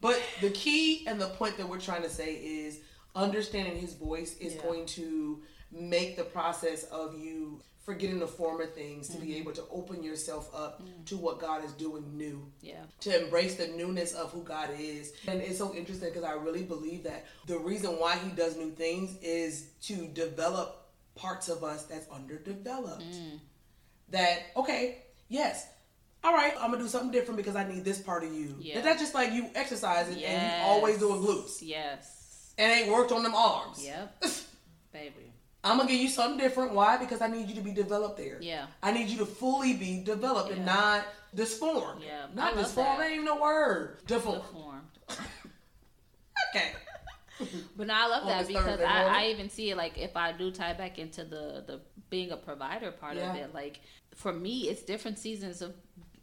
But 0.00 0.20
the 0.40 0.50
key 0.50 1.06
and 1.06 1.20
the 1.20 1.28
point 1.28 1.56
that 1.58 1.68
we're 1.68 1.78
trying 1.80 2.02
to 2.02 2.10
say 2.10 2.34
is 2.34 2.80
understanding 3.14 3.76
his 3.76 3.94
voice 3.94 4.36
is 4.38 4.56
Yeah. 4.56 4.62
going 4.62 4.86
to 4.86 5.40
make 5.72 6.16
the 6.16 6.24
process 6.24 6.84
of 6.84 7.18
you 7.18 7.60
forgetting 7.84 8.18
the 8.18 8.26
former 8.26 8.64
things 8.64 9.08
to 9.08 9.16
Mm-hmm. 9.18 9.26
be 9.26 9.36
able 9.36 9.52
to 9.52 9.62
open 9.70 10.02
yourself 10.02 10.48
up 10.54 10.82
to 11.06 11.16
what 11.18 11.38
God 11.38 11.62
is 11.64 11.72
doing 11.72 12.16
new 12.16 12.50
Yeah. 12.62 12.82
to 13.00 13.22
embrace 13.24 13.56
the 13.56 13.66
newness 13.68 14.14
of 14.14 14.32
who 14.32 14.42
God 14.42 14.70
is. 14.78 15.12
And 15.28 15.40
it's 15.42 15.58
so 15.58 15.74
interesting 15.74 16.08
because 16.08 16.24
I 16.24 16.32
really 16.32 16.62
believe 16.62 17.02
that 17.04 17.26
the 17.46 17.58
reason 17.58 17.90
why 18.00 18.16
He 18.16 18.30
does 18.30 18.56
new 18.56 18.70
things 18.70 19.16
is 19.20 19.66
to 19.82 20.06
develop 20.08 20.86
parts 21.14 21.48
of 21.50 21.62
us 21.62 21.82
that's 21.84 22.08
underdeveloped. 22.10 23.02
Mm. 23.04 23.38
That, 24.10 24.38
okay, 24.56 25.02
yes. 25.28 25.66
All 26.22 26.32
right, 26.32 26.54
I'm 26.58 26.70
gonna 26.70 26.82
do 26.82 26.88
something 26.88 27.10
different 27.10 27.36
because 27.36 27.54
I 27.54 27.68
need 27.70 27.84
this 27.84 28.00
part 28.00 28.24
of 28.24 28.32
you. 28.32 28.56
Yeah. 28.58 28.80
That's 28.80 28.98
just 29.00 29.12
like 29.14 29.32
you 29.32 29.50
exercising 29.54 30.24
and 30.24 30.42
you 30.42 30.66
always 30.66 30.98
doing 30.98 31.20
glutes 31.20 31.58
Yes. 31.60 32.54
and 32.56 32.72
ain't 32.72 32.90
worked 32.90 33.12
on 33.12 33.22
them 33.22 33.34
arms. 33.34 33.84
Yep. 33.84 34.24
baby. 34.92 35.32
I'm 35.64 35.78
gonna 35.78 35.88
give 35.90 36.00
you 36.00 36.08
something 36.08 36.38
different. 36.38 36.72
Why? 36.72 36.96
Because 36.98 37.20
I 37.22 37.28
need 37.28 37.48
you 37.48 37.54
to 37.54 37.60
be 37.62 37.72
developed 37.72 38.18
there. 38.18 38.38
Yeah. 38.40 38.66
I 38.82 38.92
need 38.92 39.08
you 39.08 39.18
to 39.18 39.26
fully 39.26 39.72
be 39.74 40.02
developed 40.02 40.50
and 40.52 40.64
not 40.66 41.06
disformed. 41.34 42.02
Yeah, 42.04 42.26
Not 42.34 42.54
love 42.54 42.64
disformed. 42.66 43.00
that. 43.00 43.04
Ain't 43.06 43.14
even 43.22 43.28
a 43.28 43.40
word. 43.40 43.98
Deformed. 44.06 44.42
Deformed. 44.42 44.82
Okay. 46.54 46.72
But 47.76 47.88
no, 47.88 47.94
I 47.94 48.06
love 48.06 48.26
that 48.28 48.46
because 48.46 48.80
I. 48.80 49.24
I 49.24 49.26
even 49.30 49.50
see 49.50 49.70
it 49.70 49.76
like 49.76 49.98
if 49.98 50.16
I 50.16 50.30
do 50.30 50.52
tie 50.52 50.72
back 50.72 51.00
into 51.00 51.24
the 51.24 51.64
the 51.66 51.80
being 52.08 52.30
a 52.30 52.36
provider 52.36 52.92
part 52.92 53.16
of 53.16 53.22
Yeah. 53.34 53.34
it, 53.46 53.54
like 53.54 53.80
for 54.14 54.32
me, 54.32 54.68
it's 54.68 54.82
different 54.82 55.18
seasons 55.18 55.60
of 55.60 55.74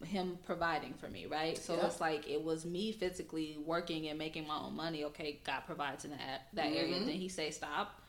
him 0.05 0.37
providing 0.45 0.93
for 0.93 1.09
me, 1.09 1.25
right? 1.25 1.57
So 1.57 1.75
Yeah. 1.75 1.87
it's 1.87 1.99
like 1.99 2.29
it 2.29 2.41
was 2.41 2.65
me 2.65 2.93
physically 2.93 3.57
working 3.65 4.07
and 4.07 4.17
making 4.17 4.47
my 4.47 4.57
own 4.57 4.73
money. 4.75 5.03
Okay, 5.05 5.41
God 5.43 5.61
provides 5.65 6.05
in 6.05 6.11
that 6.11 6.47
that 6.53 6.67
area. 6.67 6.95
Mhm. 6.95 7.05
Then 7.07 7.15
He 7.15 7.27
say 7.27 7.51
stop. 7.51 8.00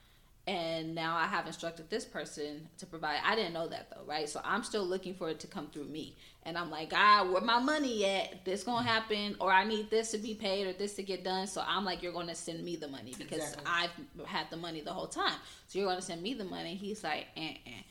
And 0.47 0.93
now 0.95 1.17
I 1.17 1.27
have 1.27 1.47
instructed 1.47 1.89
this 1.89 2.05
person 2.05 2.69
to 2.79 2.87
provide. 2.87 3.21
I 3.25 3.37
didn't 3.37 3.53
know 3.53 3.69
that 3.69 3.91
though, 3.91 4.03
right? 4.05 4.29
So 4.29 4.41
I'm 4.45 4.65
still 4.65 4.85
looking 4.85 5.15
for 5.15 5.29
it 5.29 5.39
to 5.41 5.47
come 5.47 5.69
through 5.69 5.85
me. 5.85 6.17
And 6.43 6.59
I'm 6.59 6.69
like, 6.69 6.93
ah, 6.93 7.29
where 7.31 7.41
my 7.41 7.61
money 7.61 8.05
at? 8.05 8.45
This 8.45 8.65
gonna 8.65 8.85
happen, 8.85 9.37
or 9.39 9.53
I 9.53 9.63
need 9.63 9.89
this 9.89 10.11
to 10.11 10.19
be 10.19 10.35
paid, 10.35 10.67
or 10.67 10.73
this 10.73 10.95
to 10.95 11.05
get 11.05 11.23
done. 11.23 11.47
So 11.47 11.63
I'm 11.65 11.85
like, 11.85 12.03
you're 12.03 12.13
gonna 12.13 12.35
send 12.35 12.65
me 12.65 12.75
the 12.75 12.89
money 12.89 13.15
because 13.17 13.39
Exactly. 13.39 13.65
I've 13.67 14.27
had 14.27 14.51
the 14.51 14.57
money 14.57 14.81
the 14.81 14.93
whole 14.93 15.07
time. 15.07 15.39
So 15.69 15.79
you're 15.79 15.89
gonna 15.89 16.03
send 16.03 16.21
me 16.23 16.35
the 16.35 16.45
money. 16.45 16.75
He's 16.75 17.05
like, 17.05 17.27
eh, 17.37 17.55
eh. 17.65 17.83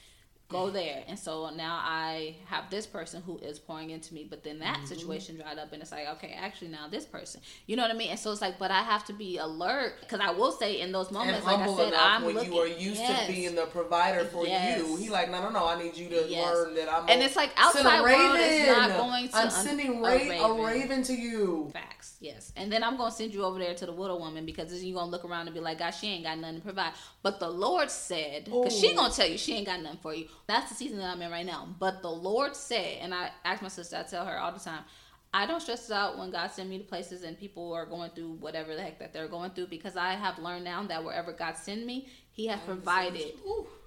Go 0.51 0.69
there, 0.69 1.03
and 1.07 1.17
so 1.17 1.49
now 1.55 1.79
I 1.81 2.35
have 2.45 2.69
this 2.69 2.85
person 2.85 3.21
who 3.21 3.37
is 3.39 3.57
pouring 3.59 3.89
into 3.91 4.13
me, 4.13 4.27
but 4.29 4.43
then 4.43 4.59
that 4.59 4.77
Mm-hmm. 4.77 4.85
situation 4.87 5.37
dried 5.37 5.57
up, 5.59 5.71
and 5.73 5.81
it's 5.81 5.91
like, 5.91 6.07
okay, 6.17 6.35
actually 6.39 6.69
now 6.69 6.87
this 6.89 7.05
person, 7.05 7.41
you 7.67 7.75
know 7.75 7.83
what 7.83 7.91
I 7.91 7.93
mean? 7.95 8.09
And 8.11 8.19
so 8.19 8.31
it's 8.31 8.41
like, 8.41 8.57
but 8.59 8.71
I 8.71 8.81
have 8.83 9.05
to 9.05 9.13
be 9.13 9.37
alert 9.37 9.93
because 10.01 10.19
I 10.21 10.31
will 10.31 10.51
say 10.51 10.81
in 10.81 10.91
those 10.91 11.07
And 11.07 11.15
moments, 11.17 11.45
like 11.45 11.59
I 11.59 11.75
said, 11.75 11.93
I'm 11.93 12.23
when 12.23 12.35
looking. 12.35 12.53
you 12.53 12.59
are 12.59 12.67
used 12.67 12.99
Yes. 13.01 13.27
to 13.27 13.31
being 13.33 13.55
the 13.55 13.65
provider 13.67 14.25
for 14.25 14.45
Yes. 14.45 14.79
you. 14.79 14.95
He 14.97 15.09
like, 15.09 15.29
no, 15.31 15.41
no, 15.41 15.49
no. 15.49 15.65
I 15.67 15.81
need 15.81 15.95
you 15.95 16.09
to 16.09 16.27
Yes. 16.27 16.53
learn 16.53 16.75
that 16.75 16.91
I'm. 16.91 17.09
And 17.09 17.21
a- 17.21 17.25
it's 17.25 17.35
like 17.35 17.51
a 17.57 17.59
outside 17.61 18.01
world 18.01 18.39
is 18.39 18.67
not 18.67 18.97
going 18.97 19.29
to 19.29 19.37
I'm 19.37 19.49
sending 19.49 19.97
a 19.97 20.01
ra- 20.01 20.09
a 20.09 20.17
raven. 20.17 20.63
raven 20.65 21.03
to 21.03 21.13
you. 21.13 21.69
Facts, 21.73 22.17
yes. 22.19 22.51
And 22.55 22.71
then 22.71 22.83
I'm 22.83 22.97
gonna 22.97 23.11
send 23.11 23.33
you 23.33 23.43
over 23.43 23.59
there 23.59 23.73
to 23.75 23.85
the 23.85 23.93
widow 23.93 24.17
woman 24.17 24.45
because 24.45 24.83
you're 24.83 24.95
gonna 24.97 25.11
look 25.11 25.25
around 25.25 25.47
and 25.47 25.53
be 25.53 25.59
like, 25.61 25.79
God, 25.79 25.91
she 25.91 26.07
ain't 26.07 26.23
got 26.23 26.37
nothing 26.39 26.57
to 26.57 26.61
provide. 26.61 26.93
But 27.23 27.39
the 27.39 27.49
Lord 27.49 27.89
said, 27.91 28.45
because 28.45 28.77
she 28.77 28.93
gonna 28.95 29.13
tell 29.13 29.27
you 29.27 29.37
she 29.37 29.53
ain't 29.55 29.65
got 29.67 29.81
nothing 29.81 29.99
for 30.01 30.13
you. 30.13 30.27
That's 30.47 30.69
the 30.69 30.75
season 30.75 30.97
that 30.97 31.09
I'm 31.09 31.21
in 31.21 31.31
right 31.31 31.45
now. 31.45 31.67
But 31.79 32.01
the 32.01 32.11
Lord 32.11 32.55
said, 32.55 32.99
and 33.01 33.13
I 33.13 33.29
ask 33.45 33.61
my 33.61 33.67
sister, 33.67 33.97
I 33.97 34.03
tell 34.03 34.25
her 34.25 34.39
all 34.39 34.51
the 34.51 34.59
time, 34.59 34.83
I 35.33 35.45
don't 35.45 35.61
stress 35.61 35.89
out 35.89 36.17
when 36.17 36.29
God 36.29 36.51
send 36.51 36.69
me 36.69 36.77
to 36.77 36.83
places 36.83 37.23
and 37.23 37.39
people 37.39 37.71
are 37.73 37.85
going 37.85 38.11
through 38.11 38.33
whatever 38.33 38.75
the 38.75 38.81
heck 38.81 38.99
that 38.99 39.13
they're 39.13 39.29
going 39.29 39.51
through 39.51 39.67
because 39.67 39.95
I 39.95 40.11
have 40.13 40.37
learned 40.39 40.65
now 40.65 40.83
that 40.83 41.03
wherever 41.03 41.31
God 41.31 41.55
send 41.55 41.85
me, 41.85 42.09
He 42.31 42.47
has 42.47 42.59
provided 42.61 43.33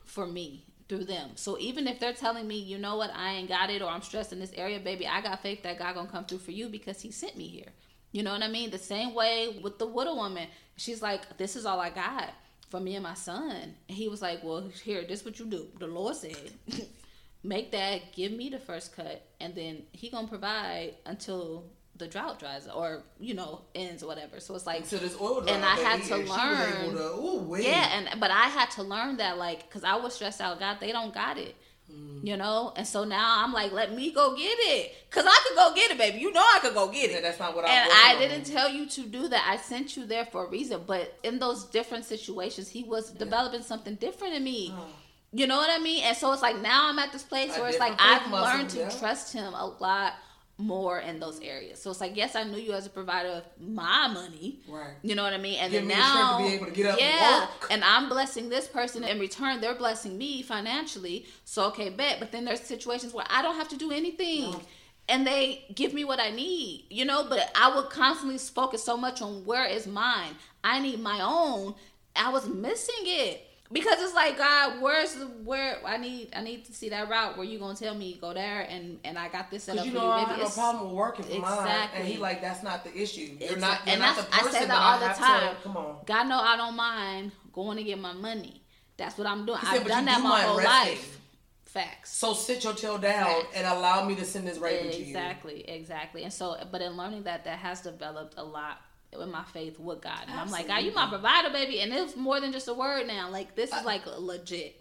for 0.04 0.26
me 0.26 0.64
through 0.88 1.04
them. 1.04 1.30
So 1.34 1.58
even 1.58 1.86
if 1.86 2.00
they're 2.00 2.14
telling 2.14 2.48
me, 2.48 2.58
you 2.58 2.78
know 2.78 2.96
what, 2.96 3.10
I 3.14 3.32
ain't 3.32 3.48
got 3.48 3.68
it 3.68 3.82
or 3.82 3.90
I'm 3.90 4.02
stressed 4.02 4.32
in 4.32 4.40
this 4.40 4.52
area, 4.54 4.80
baby, 4.80 5.06
I 5.06 5.20
got 5.20 5.42
faith 5.42 5.62
that 5.64 5.78
God 5.78 5.94
gonna 5.94 6.08
come 6.08 6.24
through 6.24 6.38
for 6.38 6.50
you 6.50 6.68
because 6.68 7.02
He 7.02 7.10
sent 7.10 7.36
me 7.36 7.46
here. 7.46 7.72
You 8.12 8.22
know 8.22 8.32
what 8.32 8.42
I 8.42 8.48
mean? 8.48 8.70
The 8.70 8.78
same 8.78 9.12
way 9.12 9.58
with 9.62 9.78
the 9.78 9.86
widow 9.86 10.14
woman. 10.14 10.48
She's 10.76 11.02
like, 11.02 11.36
this 11.36 11.56
is 11.56 11.66
all 11.66 11.80
I 11.80 11.90
got 11.90 12.30
for 12.74 12.80
me 12.80 12.96
and 12.96 13.04
my 13.04 13.14
son. 13.14 13.52
And 13.88 13.96
he 13.96 14.08
was 14.08 14.20
like, 14.20 14.42
well, 14.42 14.68
here, 14.82 15.04
this 15.06 15.24
what 15.24 15.38
you 15.38 15.46
do. 15.46 15.68
The 15.78 15.86
Lord 15.86 16.16
said, 16.16 16.50
make 17.44 17.70
that, 17.70 18.12
give 18.12 18.32
me 18.32 18.48
the 18.48 18.58
first 18.58 18.96
cut, 18.96 19.24
and 19.40 19.54
then 19.54 19.84
He 19.92 20.10
gonna 20.10 20.26
provide 20.26 20.94
until 21.06 21.66
the 21.96 22.08
drought 22.08 22.40
dries 22.40 22.66
or 22.66 23.04
you 23.20 23.34
know 23.34 23.60
ends 23.76 24.02
or 24.02 24.08
whatever. 24.08 24.40
So 24.40 24.56
it's 24.56 24.66
like 24.66 24.84
so 24.86 24.96
this 24.96 25.16
oil 25.20 25.44
And 25.48 25.64
I 25.64 25.76
had 25.76 26.02
to 26.02 26.16
learn- 26.16 26.96
to, 26.96 27.02
ooh, 27.14 27.56
yeah, 27.60 27.96
and 27.96 28.20
but 28.20 28.32
I 28.32 28.48
had 28.48 28.72
to 28.72 28.82
learn 28.82 29.18
that 29.18 29.38
like 29.38 29.68
because 29.68 29.84
I 29.84 29.94
was 29.94 30.12
stressed 30.14 30.40
out. 30.40 30.58
God, 30.58 30.78
they 30.80 30.90
don't 30.90 31.14
got 31.14 31.38
it. 31.38 31.54
Mm. 31.92 32.26
you 32.26 32.36
know. 32.36 32.72
And 32.76 32.86
so 32.86 33.04
now 33.04 33.44
I'm 33.44 33.52
like, 33.52 33.72
let 33.72 33.94
me 33.94 34.10
go 34.10 34.34
get 34.36 34.56
it, 34.58 34.92
cause 35.10 35.24
I 35.26 35.44
could 35.46 35.56
go 35.56 35.74
get 35.74 35.90
it, 35.90 35.98
baby. 35.98 36.18
You 36.18 36.32
know 36.32 36.40
I 36.40 36.58
could 36.60 36.74
go 36.74 36.88
get 36.90 37.10
Yeah, 37.10 37.18
it. 37.18 37.22
that's 37.22 37.38
not 37.38 37.54
what 37.54 37.64
I'm 37.66 37.70
and 37.70 37.90
I 37.92 38.16
didn't 38.18 38.44
tell 38.44 38.70
you 38.70 38.86
to 38.86 39.02
do 39.02 39.28
that. 39.28 39.46
I 39.48 39.56
sent 39.58 39.96
you 39.96 40.06
there 40.06 40.24
for 40.24 40.46
a 40.46 40.48
reason. 40.50 40.80
But 40.86 41.18
in 41.22 41.38
those 41.38 41.64
different 41.64 42.04
situations, 42.06 42.68
He 42.68 42.82
was 42.84 43.10
developing 43.10 43.62
something 43.62 43.96
different 43.96 44.34
in 44.34 44.44
me. 44.44 44.72
Oh. 44.74 44.86
You 45.32 45.46
know 45.46 45.56
what 45.56 45.68
I 45.68 45.82
mean? 45.82 46.04
And 46.04 46.16
so 46.16 46.32
it's 46.32 46.42
like 46.42 46.60
now 46.62 46.88
I'm 46.88 46.98
at 46.98 47.12
this 47.12 47.24
place 47.24 47.56
A 47.56 47.60
where 47.60 47.68
it's 47.68 47.78
like 47.80 47.94
I've 47.98 48.30
muscle, 48.30 48.56
learned 48.56 48.70
to 48.70 48.78
yeah. 48.78 48.88
trust 48.90 49.32
Him 49.32 49.52
a 49.52 49.66
lot 49.66 50.14
more 50.56 51.00
in 51.00 51.18
those 51.18 51.40
areas. 51.40 51.82
So 51.82 51.90
it's 51.90 52.00
like, 52.00 52.16
yes, 52.16 52.36
I 52.36 52.44
knew 52.44 52.58
you 52.58 52.72
as 52.72 52.86
a 52.86 52.90
provider 52.90 53.28
of 53.28 53.44
my 53.60 54.06
money. 54.08 54.60
Right. 54.68 54.94
You 55.02 55.14
know 55.14 55.24
what 55.24 55.32
I 55.32 55.38
mean? 55.38 55.58
And 55.58 55.72
Give 55.72 55.80
then 55.80 55.88
me 55.88 55.94
the 55.94 56.00
strength 56.00 56.20
now, 56.20 56.38
to 56.38 56.44
be 56.44 56.54
able 56.54 56.66
to 56.66 56.72
get 56.72 56.86
up 56.86 56.98
and 57.00 57.00
yeah, 57.00 57.46
and 57.70 57.84
I'm 57.84 58.08
blessing 58.08 58.48
this 58.48 58.68
person 58.68 59.02
in 59.02 59.18
return. 59.18 59.60
They're 59.60 59.74
blessing 59.74 60.16
me 60.16 60.42
financially. 60.42 61.26
So 61.44 61.66
okay, 61.66 61.90
bet. 61.90 62.20
But 62.20 62.30
then 62.30 62.44
there's 62.44 62.60
situations 62.60 63.12
where 63.12 63.26
I 63.28 63.42
don't 63.42 63.56
have 63.56 63.68
to 63.70 63.76
do 63.76 63.90
anything. 63.90 64.52
No. 64.52 64.60
And 65.08 65.26
they 65.26 65.64
give 65.74 65.92
me 65.92 66.04
what 66.04 66.18
I 66.18 66.30
need, 66.30 66.86
you 66.88 67.04
know, 67.04 67.26
but 67.28 67.50
I 67.54 67.74
would 67.74 67.90
constantly 67.90 68.38
focus 68.38 68.82
so 68.82 68.96
much 68.96 69.20
on 69.20 69.44
where 69.44 69.66
is 69.66 69.86
mine. 69.86 70.34
I 70.62 70.80
need 70.80 70.98
my 71.00 71.20
own. 71.20 71.74
I 72.16 72.30
was 72.30 72.48
missing 72.48 72.94
it 73.00 73.46
because 73.74 74.00
it's 74.00 74.14
like 74.14 74.38
God, 74.38 74.80
where's 74.80 75.14
the 75.16 75.26
where 75.26 75.76
I 75.84 75.98
need 75.98 76.30
I 76.34 76.40
need 76.40 76.64
to 76.64 76.72
see 76.72 76.88
that 76.88 77.10
route 77.10 77.36
where 77.36 77.44
you 77.44 77.58
gonna 77.58 77.74
tell 77.76 77.94
me 77.94 78.16
go 78.18 78.32
there 78.32 78.62
and 78.62 78.98
and 79.04 79.18
I 79.18 79.28
got 79.28 79.50
this 79.50 79.64
set 79.64 79.76
up 79.76 79.84
you 79.84 79.90
for 79.92 79.98
know 79.98 80.04
you. 80.06 80.10
I 80.12 80.20
have 80.20 80.38
no 80.38 80.48
problem 80.48 80.86
with 80.86 80.94
working 80.94 81.24
for 81.26 81.40
mine, 81.40 81.88
and 81.94 82.08
he 82.08 82.16
like 82.16 82.40
that's 82.40 82.62
not 82.62 82.84
the 82.84 82.96
issue. 82.96 83.36
You're 83.38 83.52
Exact- 83.52 83.60
not. 83.60 83.80
You're 83.86 83.92
and 83.94 84.00
not 84.00 84.16
the 84.16 84.22
that's- 84.22 84.40
I 84.40 84.42
person 84.46 84.60
say 84.62 84.66
that 84.68 84.78
all 84.78 85.02
I 85.04 85.08
the 85.08 85.14
time. 85.14 85.56
To, 85.56 85.62
come 85.62 85.76
on. 85.76 85.96
God 86.06 86.24
know 86.28 86.38
I 86.40 86.56
don't 86.56 86.76
mind 86.76 87.32
going 87.52 87.76
to 87.76 87.84
get 87.84 87.98
my 87.98 88.12
money. 88.14 88.62
That's 88.96 89.18
what 89.18 89.26
I'm 89.26 89.44
doing. 89.44 89.58
Said, 89.60 89.80
I've 89.80 89.86
done 89.86 90.04
that 90.06 90.16
do 90.18 90.22
my 90.22 90.40
whole 90.42 90.56
resting." 90.56 90.94
life. 90.94 91.20
Facts. 91.64 92.16
So 92.16 92.32
sit 92.34 92.62
your 92.62 92.74
tail 92.74 92.98
down 92.98 93.26
Facts. 93.26 93.46
and 93.56 93.66
allow 93.66 94.04
me 94.06 94.14
to 94.14 94.24
send 94.24 94.46
this 94.46 94.58
raven 94.58 94.92
to 94.92 94.96
you. 94.96 95.06
Exactly, 95.06 95.68
exactly. 95.68 96.22
And 96.22 96.32
so, 96.32 96.56
but 96.70 96.80
in 96.80 96.96
learning 96.96 97.24
that, 97.24 97.44
that 97.44 97.58
has 97.58 97.80
developed 97.80 98.34
a 98.36 98.44
lot 98.44 98.78
in 99.20 99.30
my 99.30 99.44
faith 99.44 99.78
with 99.78 100.00
God. 100.00 100.24
And 100.28 100.38
I'm 100.38 100.50
like, 100.50 100.68
God, 100.68 100.82
you 100.82 100.92
my 100.92 101.08
provider, 101.08 101.50
baby. 101.50 101.80
And 101.80 101.92
it's 101.92 102.16
more 102.16 102.40
than 102.40 102.52
just 102.52 102.68
a 102.68 102.74
word 102.74 103.06
now. 103.06 103.30
Like 103.30 103.54
this 103.54 103.72
is 103.72 103.84
like 103.84 104.02
legit. 104.06 104.80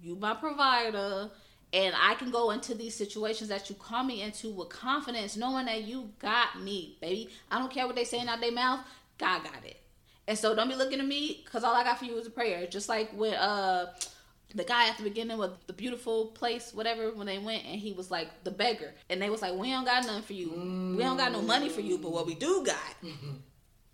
You 0.00 0.16
my 0.16 0.34
provider. 0.34 1.30
And 1.72 1.94
I 2.00 2.14
can 2.14 2.30
go 2.30 2.50
into 2.50 2.74
these 2.74 2.94
situations 2.94 3.48
that 3.48 3.68
you 3.68 3.74
call 3.74 4.04
me 4.04 4.22
into 4.22 4.50
with 4.50 4.68
confidence, 4.68 5.36
knowing 5.36 5.66
that 5.66 5.82
you 5.82 6.10
got 6.20 6.62
me, 6.62 6.96
baby. 7.00 7.30
I 7.50 7.58
don't 7.58 7.70
care 7.70 7.86
what 7.86 7.96
they 7.96 8.04
saying 8.04 8.28
out 8.28 8.40
their 8.40 8.52
mouth. 8.52 8.80
God 9.18 9.42
got 9.42 9.64
it. 9.64 9.78
And 10.28 10.38
so 10.38 10.54
don't 10.54 10.68
be 10.68 10.76
looking 10.76 11.00
at 11.00 11.06
me 11.06 11.42
because 11.44 11.64
all 11.64 11.74
I 11.74 11.82
got 11.82 11.98
for 11.98 12.04
you 12.04 12.16
is 12.16 12.26
a 12.26 12.30
prayer. 12.30 12.66
Just 12.66 12.88
like 12.88 13.10
when 13.12 13.34
uh 13.34 13.86
the 14.54 14.64
guy 14.64 14.88
at 14.88 14.96
the 14.96 15.02
beginning 15.02 15.36
with 15.36 15.66
the 15.66 15.72
beautiful 15.72 16.26
place, 16.26 16.72
whatever, 16.72 17.10
when 17.12 17.26
they 17.26 17.38
went 17.38 17.64
and 17.64 17.80
he 17.80 17.92
was 17.92 18.08
like 18.10 18.44
the 18.44 18.50
beggar. 18.50 18.94
And 19.10 19.20
they 19.20 19.28
was 19.28 19.42
like, 19.42 19.54
We 19.54 19.70
don't 19.70 19.84
got 19.84 20.06
nothing 20.06 20.22
for 20.22 20.32
you. 20.32 20.50
We 20.96 21.02
don't 21.02 21.16
got 21.16 21.32
no 21.32 21.42
money 21.42 21.68
for 21.68 21.80
you, 21.80 21.98
but 21.98 22.12
what 22.12 22.26
we 22.26 22.34
do 22.34 22.64
got 22.64 22.94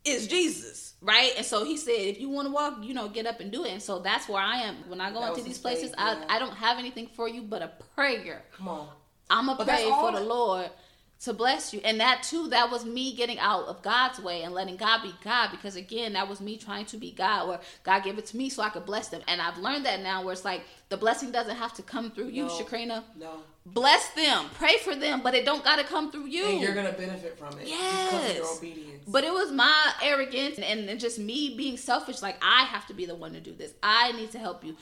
is 0.04 0.26
Jesus. 0.26 0.94
Right? 1.02 1.32
And 1.36 1.46
so 1.46 1.64
he 1.64 1.76
said, 1.76 1.92
if 1.92 2.20
you 2.20 2.28
want 2.28 2.48
to 2.48 2.52
walk, 2.52 2.78
you 2.82 2.94
know, 2.94 3.08
get 3.08 3.26
up 3.26 3.40
and 3.40 3.50
do 3.50 3.64
it. 3.64 3.70
And 3.72 3.82
so 3.82 3.98
that's 4.00 4.28
where 4.28 4.42
I 4.42 4.56
am. 4.56 4.76
When 4.88 5.00
I 5.00 5.10
go 5.10 5.20
That 5.20 5.30
into 5.30 5.42
these 5.42 5.58
places, 5.58 5.90
faith, 5.90 5.94
I, 5.98 6.12
yeah. 6.12 6.24
I 6.28 6.38
don't 6.38 6.54
have 6.54 6.78
anything 6.78 7.08
for 7.14 7.28
you 7.28 7.42
but 7.42 7.62
a 7.62 7.72
prayer. 7.94 8.42
Come 8.56 8.68
on. 8.68 8.88
I'm 9.30 9.46
gonna 9.46 9.58
But 9.58 9.68
pray 9.68 9.84
for 9.84 10.12
the 10.12 10.20
Lord 10.20 10.70
to 11.20 11.34
bless 11.34 11.74
you. 11.74 11.80
And 11.84 12.00
that 12.00 12.22
too, 12.22 12.48
that 12.48 12.70
was 12.70 12.84
me 12.84 13.14
getting 13.14 13.38
out 13.38 13.66
of 13.66 13.82
God's 13.82 14.20
way 14.20 14.42
and 14.42 14.54
letting 14.54 14.76
God 14.76 15.02
be 15.02 15.12
God. 15.22 15.50
Because 15.50 15.76
again, 15.76 16.14
that 16.14 16.28
was 16.28 16.40
me 16.40 16.56
trying 16.56 16.86
to 16.86 16.96
be 16.96 17.10
God, 17.12 17.48
where 17.48 17.60
God 17.84 18.04
gave 18.04 18.18
it 18.18 18.26
to 18.26 18.36
me 18.36 18.48
so 18.48 18.62
I 18.62 18.70
could 18.70 18.86
bless 18.86 19.08
them. 19.08 19.20
And 19.28 19.40
I've 19.40 19.58
learned 19.58 19.84
that 19.84 20.00
now, 20.00 20.24
where 20.24 20.32
it's 20.32 20.44
like 20.44 20.62
the 20.88 20.96
blessing 20.96 21.30
doesn't 21.30 21.56
have 21.56 21.74
to 21.74 21.82
come 21.82 22.10
through 22.10 22.28
you, 22.28 22.44
No. 22.44 22.48
Shaqrina. 22.48 23.02
No. 23.18 23.42
Bless 23.66 24.08
them, 24.14 24.46
pray 24.54 24.78
for 24.78 24.96
them, 24.96 25.20
but 25.22 25.34
it 25.34 25.44
don't 25.44 25.62
gotta 25.62 25.84
come 25.84 26.10
through 26.10 26.26
you. 26.26 26.46
And 26.46 26.60
you're 26.62 26.74
gonna 26.74 26.92
benefit 26.92 27.38
from 27.38 27.52
it 27.58 27.66
because 27.66 28.30
of 28.30 28.36
your 28.36 28.56
obedience. 28.56 29.04
But 29.06 29.22
it 29.22 29.32
was 29.32 29.52
my 29.52 29.92
arrogance 30.02 30.58
and, 30.58 30.88
and 30.88 30.98
just 30.98 31.18
me 31.18 31.54
being 31.56 31.76
selfish. 31.76 32.22
Like 32.22 32.36
I 32.42 32.64
have 32.64 32.86
to 32.86 32.94
be 32.94 33.04
the 33.04 33.14
one 33.14 33.34
to 33.34 33.40
do 33.40 33.52
this. 33.52 33.74
I 33.82 34.12
need 34.12 34.30
to 34.32 34.38
help 34.38 34.64
you. 34.64 34.76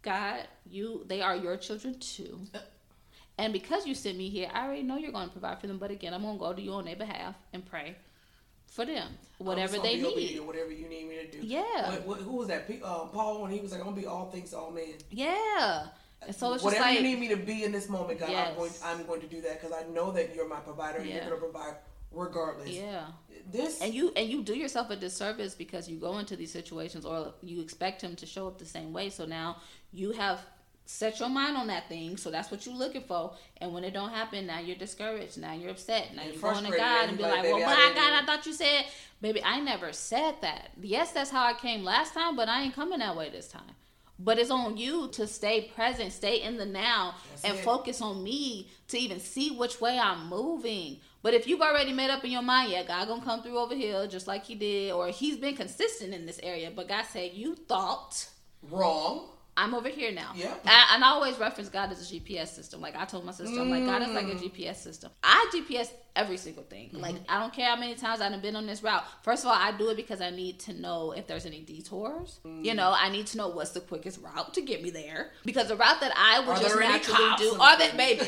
God, 0.00 0.48
you 0.68 1.04
they 1.06 1.20
are 1.20 1.36
your 1.36 1.58
children 1.58 1.98
too. 1.98 2.40
Uh, 2.54 2.60
And 3.38 3.52
because 3.52 3.86
you 3.86 3.94
sent 3.94 4.18
me 4.18 4.28
here, 4.28 4.48
I 4.52 4.66
already 4.66 4.82
know 4.82 4.96
you're 4.98 5.12
going 5.12 5.26
to 5.26 5.32
provide 5.32 5.60
for 5.60 5.66
them. 5.66 5.78
But 5.78 5.90
again, 5.90 6.12
I'm 6.14 6.22
going 6.22 6.34
to 6.36 6.40
go 6.40 6.52
to 6.52 6.60
you 6.62 6.72
on 6.72 6.84
their 6.84 6.96
behalf 6.96 7.34
and 7.52 7.64
pray 7.64 7.96
for 8.66 8.84
them, 8.84 9.08
whatever 9.38 9.78
they 9.78 9.96
need. 10.00 10.40
whatever 10.40 10.70
you 10.70 10.88
need 10.88 11.08
me 11.08 11.16
to 11.16 11.30
do. 11.30 11.46
Yeah. 11.46 11.90
What, 11.90 12.06
what, 12.06 12.18
who 12.20 12.36
was 12.36 12.48
that? 12.48 12.68
Uh, 12.82 13.06
Paul 13.06 13.42
when 13.42 13.50
he 13.50 13.60
was 13.60 13.70
like, 13.72 13.80
"I'm 13.80 13.86
gonna 13.86 14.00
be 14.00 14.06
all 14.06 14.30
things 14.30 14.54
all 14.54 14.70
men." 14.70 14.94
Yeah. 15.10 15.86
And 16.24 16.34
so 16.34 16.52
it's 16.54 16.62
just 16.62 16.64
whatever 16.64 16.84
like 16.84 16.98
you 16.98 17.02
need 17.02 17.18
me 17.18 17.28
to 17.28 17.36
be 17.36 17.64
in 17.64 17.72
this 17.72 17.88
moment, 17.88 18.20
God, 18.20 18.30
Yes. 18.30 18.48
I'm 18.50 18.56
going. 18.56 18.70
I'm 18.84 19.06
going 19.06 19.20
to 19.22 19.26
do 19.26 19.40
that 19.42 19.60
because 19.60 19.76
I 19.76 19.86
know 19.92 20.12
that 20.12 20.34
you're 20.34 20.48
my 20.48 20.60
provider 20.60 20.98
and 20.98 21.08
Yeah. 21.08 21.14
you're 21.16 21.24
going 21.24 21.40
to 21.40 21.48
provide 21.48 21.74
regardless. 22.12 22.68
yeah. 22.68 23.06
This 23.50 23.80
And 23.82 23.92
you 23.92 24.12
and 24.14 24.28
you 24.28 24.42
do 24.42 24.54
yourself 24.54 24.90
a 24.90 24.96
disservice 24.96 25.54
because 25.54 25.88
you 25.88 25.98
go 25.98 26.18
into 26.18 26.36
these 26.36 26.52
situations 26.52 27.04
or 27.04 27.34
you 27.42 27.60
expect 27.60 28.00
him 28.00 28.14
to 28.16 28.26
show 28.26 28.46
up 28.46 28.58
the 28.58 28.64
same 28.64 28.92
way. 28.92 29.10
So 29.10 29.24
now 29.26 29.56
you 29.92 30.12
have 30.12 30.38
set 30.92 31.20
your 31.20 31.30
mind 31.30 31.56
on 31.56 31.66
that 31.68 31.88
thing. 31.88 32.16
So 32.16 32.30
that's 32.30 32.50
what 32.50 32.66
you're 32.66 32.74
looking 32.74 33.02
for. 33.02 33.32
And 33.56 33.72
when 33.72 33.82
it 33.82 33.92
don't 33.94 34.10
happen, 34.10 34.46
now 34.46 34.60
you're 34.60 34.76
discouraged. 34.76 35.38
Now 35.38 35.54
you're 35.54 35.70
upset. 35.70 36.14
Now 36.14 36.22
And 36.22 36.34
you're 36.34 36.40
going 36.40 36.70
to 36.70 36.76
God 36.76 37.08
and 37.08 37.16
be 37.16 37.22
like, 37.22 37.42
"Well, 37.42 37.54
"Baby, 37.54 37.64
but 37.64 37.78
I 37.78 37.82
I 37.82 37.86
didn't 37.88 37.96
God, 37.96 38.22
I 38.22 38.26
thought 38.26 38.46
you 38.46 38.52
said, 38.52 38.84
baby, 39.20 39.42
I 39.42 39.60
never 39.60 39.92
said 39.92 40.34
that. 40.42 40.70
Yes, 40.80 41.12
that's 41.12 41.30
how 41.30 41.44
I 41.46 41.54
came 41.54 41.82
last 41.82 42.12
time, 42.12 42.36
but 42.36 42.48
I 42.48 42.62
ain't 42.62 42.74
coming 42.74 42.98
that 42.98 43.16
way 43.16 43.30
this 43.30 43.48
time." 43.48 43.74
But 44.18 44.38
it's 44.38 44.50
on 44.50 44.76
you 44.76 45.08
to 45.12 45.26
stay 45.26 45.62
present, 45.74 46.12
stay 46.12 46.42
in 46.42 46.56
the 46.56 46.66
now, 46.66 47.14
That's 47.30 47.44
and 47.44 47.58
it. 47.58 47.64
focus 47.64 48.00
on 48.00 48.22
me 48.22 48.68
to 48.88 48.98
even 48.98 49.18
see 49.18 49.50
which 49.50 49.80
way 49.80 49.98
I'm 49.98 50.28
moving. 50.28 51.00
But 51.22 51.34
if 51.34 51.46
you've 51.48 51.62
already 51.62 51.92
made 51.92 52.10
up 52.10 52.22
in 52.22 52.30
your 52.30 52.42
mind, 52.42 52.70
yeah, 52.70 52.84
God 52.84 53.08
gonna 53.08 53.24
come 53.24 53.42
through 53.42 53.58
over 53.58 53.74
here 53.74 54.06
just 54.06 54.26
like 54.26 54.44
he 54.44 54.54
did, 54.54 54.92
or 54.92 55.08
he's 55.08 55.38
been 55.38 55.56
consistent 55.56 56.12
in 56.12 56.26
this 56.26 56.38
area, 56.42 56.70
but 56.70 56.86
God 56.88 57.06
said 57.06 57.32
you 57.32 57.54
thought 57.54 58.28
wrong. 58.62 59.30
I'm 59.56 59.74
over 59.74 59.88
here 59.88 60.10
now. 60.12 60.32
Yeah. 60.34 60.54
And, 60.64 60.84
and 60.94 61.04
I 61.04 61.08
always 61.08 61.38
reference 61.38 61.68
God 61.68 61.92
as 61.92 62.10
a 62.10 62.14
GPS 62.14 62.48
system. 62.48 62.80
Like 62.80 62.96
I 62.96 63.04
told 63.04 63.24
my 63.26 63.32
sister, 63.32 63.60
I'm 63.60 63.68
like, 63.70 63.84
God 63.84 64.02
is 64.02 64.08
like 64.08 64.26
a 64.26 64.34
Mm. 64.34 64.50
GPS 64.50 64.76
system. 64.76 65.10
I 65.22 65.50
GPS 65.52 65.90
every 66.16 66.38
single 66.38 66.62
thing. 66.62 66.88
Mm-hmm. 66.88 67.00
Like 67.00 67.16
I 67.28 67.38
don't 67.38 67.52
care 67.52 67.68
how 67.68 67.76
many 67.76 67.94
times 67.94 68.20
I've 68.22 68.40
been 68.40 68.56
on 68.56 68.66
this 68.66 68.82
route. 68.82 69.04
First 69.22 69.44
of 69.44 69.48
all, 69.50 69.56
I 69.56 69.72
do 69.76 69.90
it 69.90 69.96
because 69.96 70.20
I 70.22 70.30
need 70.30 70.58
to 70.60 70.72
know 70.72 71.12
if 71.12 71.26
there's 71.26 71.44
any 71.44 71.60
detours. 71.60 72.40
Mm. 72.46 72.64
You 72.64 72.74
know, 72.74 72.94
I 72.96 73.10
need 73.10 73.26
to 73.28 73.36
know 73.36 73.48
what's 73.48 73.72
the 73.72 73.80
quickest 73.80 74.20
route 74.22 74.54
to 74.54 74.62
get 74.62 74.82
me 74.82 74.88
there. 74.90 75.30
Because 75.44 75.68
the 75.68 75.76
route 75.76 76.00
that 76.00 76.12
I 76.16 76.40
would 76.40 76.56
Are 76.56 76.60
just 76.60 76.78
naturally 76.78 77.36
do, 77.36 77.54
are 77.60 77.78
that 77.78 77.94
baby? 77.96 78.24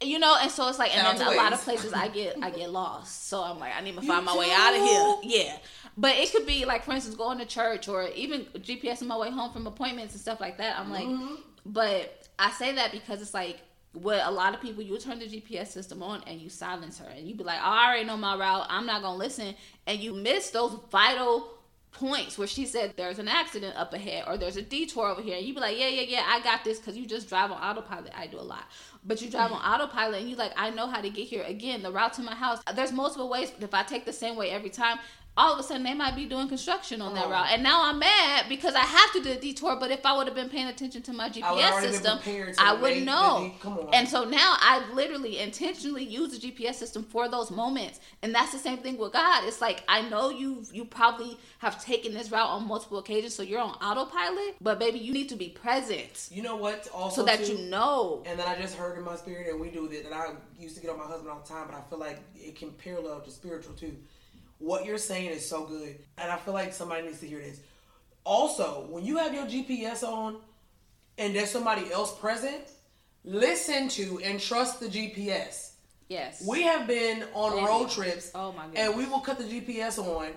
You 0.00 0.18
know, 0.18 0.36
and 0.40 0.50
so 0.50 0.68
it's 0.68 0.80
like, 0.80 0.96
and 0.96 1.18
then 1.18 1.28
a 1.28 1.36
lot 1.36 1.52
of 1.52 1.60
places 1.60 1.92
I 1.92 2.08
get, 2.08 2.36
I 2.42 2.50
get 2.50 2.72
lost. 2.72 3.28
So 3.28 3.40
I'm 3.40 3.60
like, 3.60 3.72
I 3.76 3.82
need 3.82 3.94
to 3.94 4.02
You 4.02 4.08
find 4.08 4.24
my 4.26 4.36
way 4.36 4.50
out 4.50 4.74
of 4.74 4.80
here. 4.80 5.16
Yeah. 5.44 5.56
But 5.96 6.16
it 6.16 6.32
could 6.32 6.46
be 6.46 6.64
like, 6.64 6.84
for 6.84 6.92
instance, 6.92 7.16
going 7.16 7.38
to 7.38 7.44
church 7.46 7.88
or 7.88 8.08
even 8.08 8.44
GPS 8.56 9.02
on 9.02 9.08
my 9.08 9.16
way 9.16 9.30
home 9.30 9.52
from 9.52 9.66
appointments 9.66 10.14
and 10.14 10.20
stuff 10.20 10.40
like 10.40 10.58
that. 10.58 10.78
I'm 10.78 10.90
like, 10.90 11.04
Mm-hmm. 11.06 11.34
but 11.66 12.28
I 12.38 12.50
say 12.50 12.74
that 12.74 12.92
because 12.92 13.20
it's 13.20 13.34
like, 13.34 13.60
what 13.92 14.20
a 14.24 14.30
lot 14.30 14.54
of 14.54 14.60
people, 14.62 14.82
you 14.82 14.98
turn 14.98 15.18
the 15.18 15.26
GPS 15.26 15.66
system 15.68 16.02
on 16.02 16.22
and 16.26 16.40
you 16.40 16.48
silence 16.48 16.98
her 16.98 17.08
and 17.08 17.28
you 17.28 17.34
be 17.34 17.44
like, 17.44 17.58
oh, 17.60 17.64
I 17.68 17.88
already 17.88 18.04
know 18.06 18.16
my 18.16 18.36
route. 18.38 18.66
I'm 18.70 18.86
not 18.86 19.02
going 19.02 19.14
to 19.14 19.18
listen. 19.18 19.54
And 19.86 19.98
you 20.00 20.14
miss 20.14 20.48
those 20.50 20.78
vital 20.90 21.48
points 21.92 22.38
where 22.38 22.48
she 22.48 22.64
said 22.64 22.94
there's 22.96 23.18
an 23.18 23.28
accident 23.28 23.76
up 23.76 23.92
ahead 23.92 24.24
or 24.26 24.38
there's 24.38 24.56
a 24.56 24.62
detour 24.62 25.08
over 25.08 25.20
here 25.20 25.36
and 25.36 25.44
you 25.44 25.52
be 25.52 25.60
like 25.60 25.78
yeah 25.78 25.88
yeah 25.88 26.00
yeah 26.08 26.22
i 26.26 26.40
got 26.40 26.64
this 26.64 26.78
because 26.78 26.96
you 26.96 27.04
just 27.04 27.28
drive 27.28 27.50
on 27.50 27.58
autopilot 27.62 28.10
i 28.16 28.26
do 28.26 28.38
a 28.38 28.40
lot 28.40 28.64
but 29.04 29.20
you 29.20 29.28
drive 29.30 29.52
on 29.52 29.60
autopilot 29.60 30.22
and 30.22 30.30
you 30.30 30.34
like 30.34 30.52
i 30.56 30.70
know 30.70 30.86
how 30.86 31.02
to 31.02 31.10
get 31.10 31.26
here 31.26 31.42
again 31.42 31.82
the 31.82 31.92
route 31.92 32.14
to 32.14 32.22
my 32.22 32.34
house 32.34 32.60
there's 32.74 32.92
multiple 32.92 33.28
ways 33.28 33.50
but 33.50 33.62
if 33.62 33.74
i 33.74 33.82
take 33.82 34.06
the 34.06 34.12
same 34.12 34.36
way 34.36 34.48
every 34.50 34.70
time 34.70 34.98
all 35.36 35.54
of 35.54 35.58
a 35.58 35.62
sudden 35.62 35.82
they 35.82 35.94
might 35.94 36.14
be 36.14 36.26
doing 36.26 36.46
construction 36.48 37.00
on 37.00 37.14
that 37.14 37.24
Oh. 37.26 37.30
route 37.30 37.46
and 37.50 37.62
now 37.62 37.84
i'm 37.84 37.98
mad 37.98 38.44
because 38.48 38.74
i 38.74 38.80
have 38.80 39.12
to 39.12 39.22
do 39.22 39.30
a 39.30 39.36
detour 39.36 39.76
but 39.80 39.90
if 39.90 40.04
i 40.04 40.14
would 40.16 40.26
have 40.26 40.34
been 40.36 40.50
paying 40.50 40.66
attention 40.66 41.00
to 41.02 41.12
my 41.14 41.30
gps 41.30 41.80
system 41.80 42.18
i 42.58 42.74
wouldn't 42.74 43.06
know 43.06 43.44
the 43.44 43.48
de- 43.48 43.54
come 43.60 43.78
on. 43.78 43.88
and 43.94 44.08
so 44.08 44.24
now 44.24 44.56
I 44.60 44.84
literally 44.92 45.38
intentionally 45.38 46.04
use 46.04 46.38
the 46.38 46.50
GPS 46.52 46.74
system 46.74 47.02
for 47.02 47.28
those 47.28 47.50
moments. 47.50 48.00
And 48.22 48.34
that's 48.34 48.52
the 48.52 48.58
same 48.58 48.78
thing 48.78 48.96
with 48.96 49.12
God. 49.12 49.44
It's 49.44 49.60
like 49.60 49.82
I 49.88 50.02
know 50.08 50.30
you 50.30 50.64
you 50.72 50.84
probably 50.84 51.38
have 51.58 51.82
taken 51.84 52.14
this 52.14 52.30
route 52.30 52.48
on 52.48 52.66
multiple 52.68 52.98
occasions, 52.98 53.34
so 53.34 53.42
you're 53.42 53.60
on 53.60 53.70
autopilot, 53.82 54.56
but 54.60 54.78
baby, 54.78 54.98
you 54.98 55.12
need 55.12 55.28
to 55.30 55.36
be 55.36 55.48
present 55.48 56.28
You 56.30 56.42
know 56.42 56.56
what? 56.56 56.88
Also, 56.94 57.22
so 57.22 57.26
that 57.26 57.44
too? 57.44 57.52
you 57.54 57.58
know. 57.70 58.22
And 58.26 58.38
then 58.38 58.46
I 58.46 58.56
just 58.60 58.76
heard 58.76 58.96
in 58.98 59.04
my 59.04 59.16
spirit, 59.16 59.48
and 59.48 59.60
we 59.60 59.68
do 59.70 59.88
this, 59.88 60.04
and 60.04 60.14
I 60.14 60.30
used 60.58 60.76
to 60.76 60.82
get 60.82 60.90
on 60.90 60.98
my 60.98 61.04
husband 61.06 61.30
all 61.30 61.40
the 61.40 61.48
time, 61.48 61.66
but 61.68 61.76
I 61.76 61.82
feel 61.88 61.98
like 61.98 62.20
it 62.36 62.54
can 62.56 62.70
parallel 62.72 63.20
to 63.20 63.30
spiritual 63.30 63.74
too. 63.74 63.96
What 64.62 64.84
you're 64.84 64.96
saying 64.98 65.30
is 65.30 65.44
so 65.48 65.64
good, 65.64 65.98
and 66.16 66.30
I 66.30 66.36
feel 66.36 66.54
like 66.54 66.72
somebody 66.72 67.02
needs 67.06 67.18
to 67.18 67.26
hear 67.26 67.40
this. 67.40 67.58
Also, 68.22 68.86
when 68.88 69.04
you 69.04 69.16
have 69.18 69.34
your 69.34 69.44
GPS 69.46 70.04
on 70.04 70.36
and 71.18 71.34
there's 71.34 71.50
somebody 71.50 71.92
else 71.92 72.16
present, 72.20 72.62
listen 73.24 73.88
to 73.88 74.20
and 74.22 74.38
trust 74.38 74.78
the 74.78 74.86
GPS. 74.86 75.72
Yes. 76.08 76.46
We 76.46 76.62
have 76.62 76.86
been 76.86 77.24
on 77.34 77.52
Baby. 77.54 77.66
road 77.66 77.90
trips, 77.90 78.30
Oh 78.36 78.52
my 78.52 78.66
goodness. 78.66 78.86
and 78.88 78.96
we 78.96 79.06
will 79.06 79.18
cut 79.20 79.38
the 79.38 79.44
GPS 79.44 79.98
on, 79.98 80.28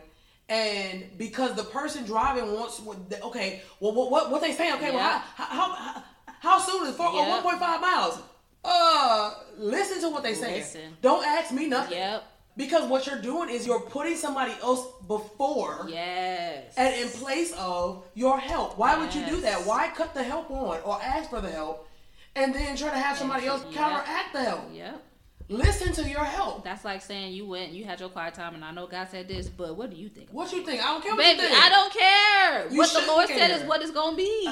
and 0.50 1.06
because 1.20 1.54
the 1.56 1.64
person 1.64 2.04
driving 2.06 2.52
wants 2.54 2.82
okay, 3.22 3.62
well, 3.80 3.94
what 3.94 4.10
what, 4.10 4.32
what 4.32 4.42
they 4.42 4.54
say? 4.54 4.74
Okay, 4.74 4.90
well, 4.90 5.00
Yeah. 5.00 5.20
how, 5.36 5.46
how, 5.46 5.74
how, 5.76 6.04
how 6.40 6.60
soon 6.60 6.88
is 6.88 6.96
four, 6.96 7.12
Yep. 7.14 7.44
1.5 7.44 7.82
miles? 7.82 8.20
Uh, 8.64 9.34
listen 9.58 10.02
to 10.02 10.10
what 10.10 10.24
they 10.24 10.34
say. 10.34 10.56
Listen. 10.60 10.98
Don't 11.02 11.24
ask 11.24 11.52
me 11.54 11.68
nothing. 11.68 11.98
Yep. 11.98 12.24
Because 12.58 12.90
what 12.90 13.06
you're 13.06 13.22
doing 13.22 13.50
is 13.50 13.68
you're 13.68 13.82
putting 13.82 14.16
somebody 14.16 14.54
else 14.62 14.86
before 15.08 15.88
Yes. 15.90 16.74
and 16.78 16.94
in 16.96 17.10
place 17.10 17.54
of 17.58 18.06
your 18.14 18.40
help. 18.40 18.78
Why 18.78 18.98
would 18.98 19.14
you 19.14 19.26
do 19.26 19.42
that? 19.42 19.66
Why 19.66 19.90
cut 19.90 20.14
the 20.14 20.24
help 20.24 20.50
on 20.50 20.80
or 20.86 21.02
ask 21.02 21.30
for 21.30 21.42
the 21.42 21.52
help 21.52 21.90
and 22.36 22.54
then 22.56 22.78
try 22.78 22.92
to 22.92 22.98
have 22.98 23.18
somebody 23.18 23.46
else 23.48 23.64
Yep. 23.66 23.74
counteract 23.74 24.34
the 24.34 24.44
help? 24.44 24.62
Yep. 24.74 25.04
Listen 25.48 25.94
to 25.94 26.10
your 26.10 26.24
help. 26.24 26.64
That's 26.64 26.84
like 26.84 27.02
saying 27.04 27.34
you 27.34 27.46
went, 27.46 27.72
you 27.72 27.84
had 27.86 28.00
your 28.00 28.10
quiet 28.10 28.34
time, 28.34 28.56
and 28.56 28.66
I 28.66 28.72
know 28.72 28.88
God 28.88 29.08
said 29.12 29.28
this, 29.28 29.48
but 29.48 29.76
what 29.76 29.92
do 29.92 29.96
you 29.96 30.10
think? 30.10 30.30
What 30.32 30.52
you 30.52 30.64
think? 30.66 30.82
I 30.82 30.88
don't 30.88 31.04
care 31.04 31.12
what 31.14 31.22
Baby. 31.24 31.44
I 31.54 31.70
don't 31.70 31.94
care. 31.94 32.72
You 32.72 32.78
what 32.80 32.92
the 32.92 33.06
Lord 33.06 33.28
said 33.28 33.52
is 33.52 33.64
what 33.68 33.82
it's 33.82 33.92
gonna 33.92 34.18
be. 34.18 34.50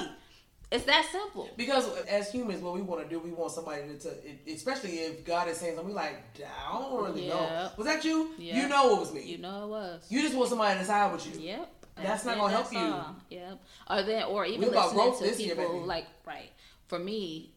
It's 0.73 0.85
that 0.85 1.05
simple. 1.11 1.49
Because 1.55 1.87
as 2.07 2.31
humans, 2.31 2.63
what 2.63 2.73
we 2.73 2.81
want 2.81 3.03
to 3.03 3.07
do, 3.07 3.19
we 3.19 3.31
want 3.31 3.51
somebody 3.51 3.83
to, 3.89 3.99
to 3.99 4.51
especially 4.51 4.93
if 4.97 5.23
God 5.23 5.47
is 5.47 5.57
saying 5.57 5.75
something, 5.75 5.93
we 5.93 5.95
like, 5.95 6.15
I 6.43 6.73
don't 6.79 7.03
really 7.03 7.27
Yeah. 7.27 7.33
know. 7.35 7.69
Was 7.77 7.85
that 7.85 8.03
you? 8.03 8.31
Yeah. 8.39 8.61
You 8.63 8.67
know 8.67 8.95
it 8.95 8.99
was 9.01 9.13
me. 9.13 9.21
You 9.23 9.37
know 9.37 9.65
it 9.65 9.69
was. 9.69 10.05
You 10.09 10.21
just 10.23 10.35
want 10.35 10.49
somebody 10.49 10.79
to 10.79 10.85
side 10.85 11.11
with 11.13 11.27
you. 11.31 11.39
Yep. 11.39 11.69
That's 11.97 12.25
not 12.25 12.37
gonna 12.37 12.51
help 12.53 12.73
you. 12.73 13.37
Yep. 13.37 13.59
Or 13.89 14.01
then, 14.01 14.23
or 14.23 14.45
even 14.45 14.71
listening 14.71 15.13
to 15.35 15.43
year, 15.43 15.55
people 15.55 15.73
baby. 15.73 15.85
like 15.85 16.07
right. 16.25 16.49
For 16.87 16.97
me, 16.97 17.51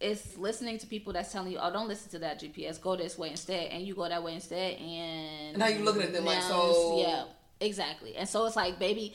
it's 0.00 0.36
listening 0.36 0.78
to 0.78 0.86
people 0.88 1.12
that's 1.12 1.32
telling 1.32 1.52
you, 1.52 1.58
"Oh, 1.60 1.72
don't 1.72 1.86
listen 1.86 2.10
to 2.10 2.18
that 2.20 2.40
GPS. 2.40 2.78
Go 2.80 2.96
this 2.96 3.16
way 3.16 3.30
instead," 3.30 3.68
and 3.70 3.84
you 3.86 3.94
go 3.94 4.08
that 4.08 4.22
way 4.22 4.34
instead, 4.34 4.78
and 4.80 5.48
And 5.50 5.58
now 5.58 5.68
you're 5.68 5.84
looking 5.84 6.02
at 6.02 6.12
them 6.12 6.24
like, 6.24 6.42
so- 6.42 6.98
yeah, 7.00 7.24
exactly. 7.60 8.16
And 8.16 8.28
so 8.28 8.46
it's 8.46 8.56
like, 8.56 8.78
baby, 8.80 9.14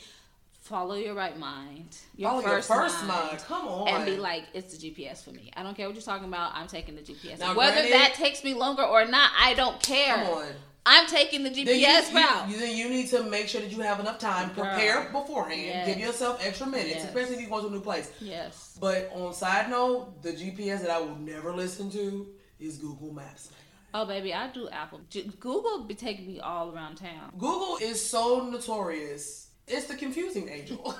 follow 0.64 0.94
your 0.94 1.14
right 1.14 1.38
mind, 1.38 1.96
your 2.16 2.30
Follow 2.30 2.42
first, 2.42 2.68
your 2.70 2.78
first 2.78 3.04
mind, 3.04 3.26
mind. 3.28 3.38
Come 3.46 3.68
on. 3.68 3.88
and 3.88 4.06
be 4.06 4.16
like, 4.16 4.44
it's 4.54 4.76
the 4.76 4.90
GPS 4.90 5.22
for 5.22 5.30
me. 5.30 5.50
I 5.56 5.62
don't 5.62 5.76
care 5.76 5.86
what 5.86 5.94
you're 5.94 6.02
talking 6.02 6.26
about. 6.26 6.52
I'm 6.54 6.66
taking 6.66 6.96
the 6.96 7.02
GPS. 7.02 7.38
Now, 7.38 7.54
Whether 7.54 7.72
granted- 7.82 7.92
that 7.92 8.14
takes 8.14 8.42
me 8.42 8.54
longer 8.54 8.82
or 8.82 9.04
not, 9.04 9.30
I 9.38 9.52
don't 9.54 9.80
care. 9.82 10.14
Come 10.16 10.26
on. 10.38 10.46
I'm 10.86 11.06
taking 11.06 11.44
the 11.44 11.50
GPS 11.50 12.10
you, 12.12 12.18
you- 12.18 12.24
route. 12.24 12.48
you- 12.48 12.58
then 12.58 12.76
you 12.76 12.88
need 12.88 13.08
to 13.10 13.22
make 13.24 13.48
sure 13.48 13.60
that 13.60 13.70
you 13.70 13.80
have 13.80 14.00
enough 14.00 14.18
time. 14.18 14.52
Girl. 14.54 14.64
Prepare 14.64 15.10
beforehand. 15.12 15.62
Yes. 15.66 15.86
Give 15.86 15.98
yourself 15.98 16.44
extra 16.44 16.66
minutes, 16.66 16.96
Yes. 16.96 17.04
especially 17.04 17.34
if 17.34 17.40
you're 17.42 17.50
going 17.50 17.62
to 17.62 17.68
a 17.68 17.72
new 17.72 17.80
place. 17.80 18.10
yes. 18.20 18.76
But 18.80 19.10
on 19.14 19.32
side 19.34 19.70
note, 19.70 20.22
the 20.22 20.32
GPS 20.32 20.80
that 20.82 20.90
I 20.90 20.98
will 20.98 21.16
never 21.16 21.54
listen 21.54 21.90
to 21.92 22.34
is 22.58 22.78
Google 22.78 23.12
Maps. 23.12 23.50
Oh, 23.94 24.04
baby, 24.06 24.34
I 24.34 24.48
do 24.50 24.68
Apple. 24.70 25.00
Google 25.38 25.84
be 25.84 25.94
taking 25.94 26.26
me 26.26 26.40
all 26.40 26.74
around 26.74 26.96
town. 26.96 27.32
Google 27.38 27.76
is 27.80 28.04
so 28.04 28.48
notorious. 28.50 29.48
It's 29.66 29.86
the 29.86 29.96
confusing 29.96 30.48
angel. 30.48 30.78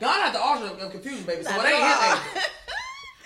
God 0.00 0.22
had 0.24 0.34
the 0.34 0.38
author 0.40 0.66
of 0.84 0.90
confusion, 0.92 1.24
baby. 1.24 1.42
So 1.42 1.50
Not 1.50 1.64
it 1.64 1.68
ain't 1.68 1.82
his 1.82 2.02
angel. 2.04 2.42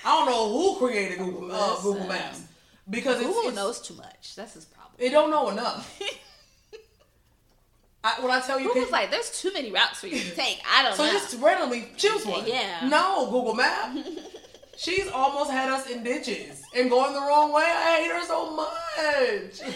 I 0.06 0.08
don't 0.16 0.26
know 0.26 0.52
who 0.52 0.76
created 0.78 1.18
Google 1.18 1.50
uh, 1.52 1.76
Google 1.82 2.06
Maps 2.06 2.42
because 2.88 3.16
it's, 3.16 3.26
Google 3.26 3.40
it's- 3.42 3.54
knows 3.54 3.80
too 3.80 3.94
much. 3.94 4.34
That's 4.37 4.54
his 4.54 4.64
problem. 4.64 4.94
it 4.98 5.10
don't 5.10 5.30
know 5.30 5.48
enough. 5.50 6.00
I, 8.04 8.20
when 8.20 8.30
I 8.30 8.40
tell 8.40 8.60
you, 8.60 8.68
Google's 8.68 8.92
like, 8.92 9.10
there's 9.10 9.30
too 9.40 9.50
many 9.54 9.72
routes 9.72 10.00
for 10.00 10.08
you 10.08 10.20
to 10.20 10.30
take. 10.37 10.60
I 10.70 10.82
don't 10.82 10.94
so 10.94 11.04
know. 11.04 11.12
So 11.12 11.18
just 11.18 11.42
randomly 11.42 11.88
choose 11.96 12.26
one. 12.26 12.46
Yeah. 12.46 12.87
No, 12.87 13.30
Google 13.30 13.54
Map. 13.54 13.96
She's 14.76 15.08
almost 15.08 15.50
had 15.50 15.70
us 15.70 15.88
in 15.88 16.02
ditches 16.02 16.62
and 16.76 16.90
going 16.90 17.14
the 17.14 17.20
wrong 17.20 17.50
way. 17.52 17.62
I 17.64 18.00
hate 18.00 18.10
her 18.10 18.22
so 18.26 18.54
much. 18.54 19.74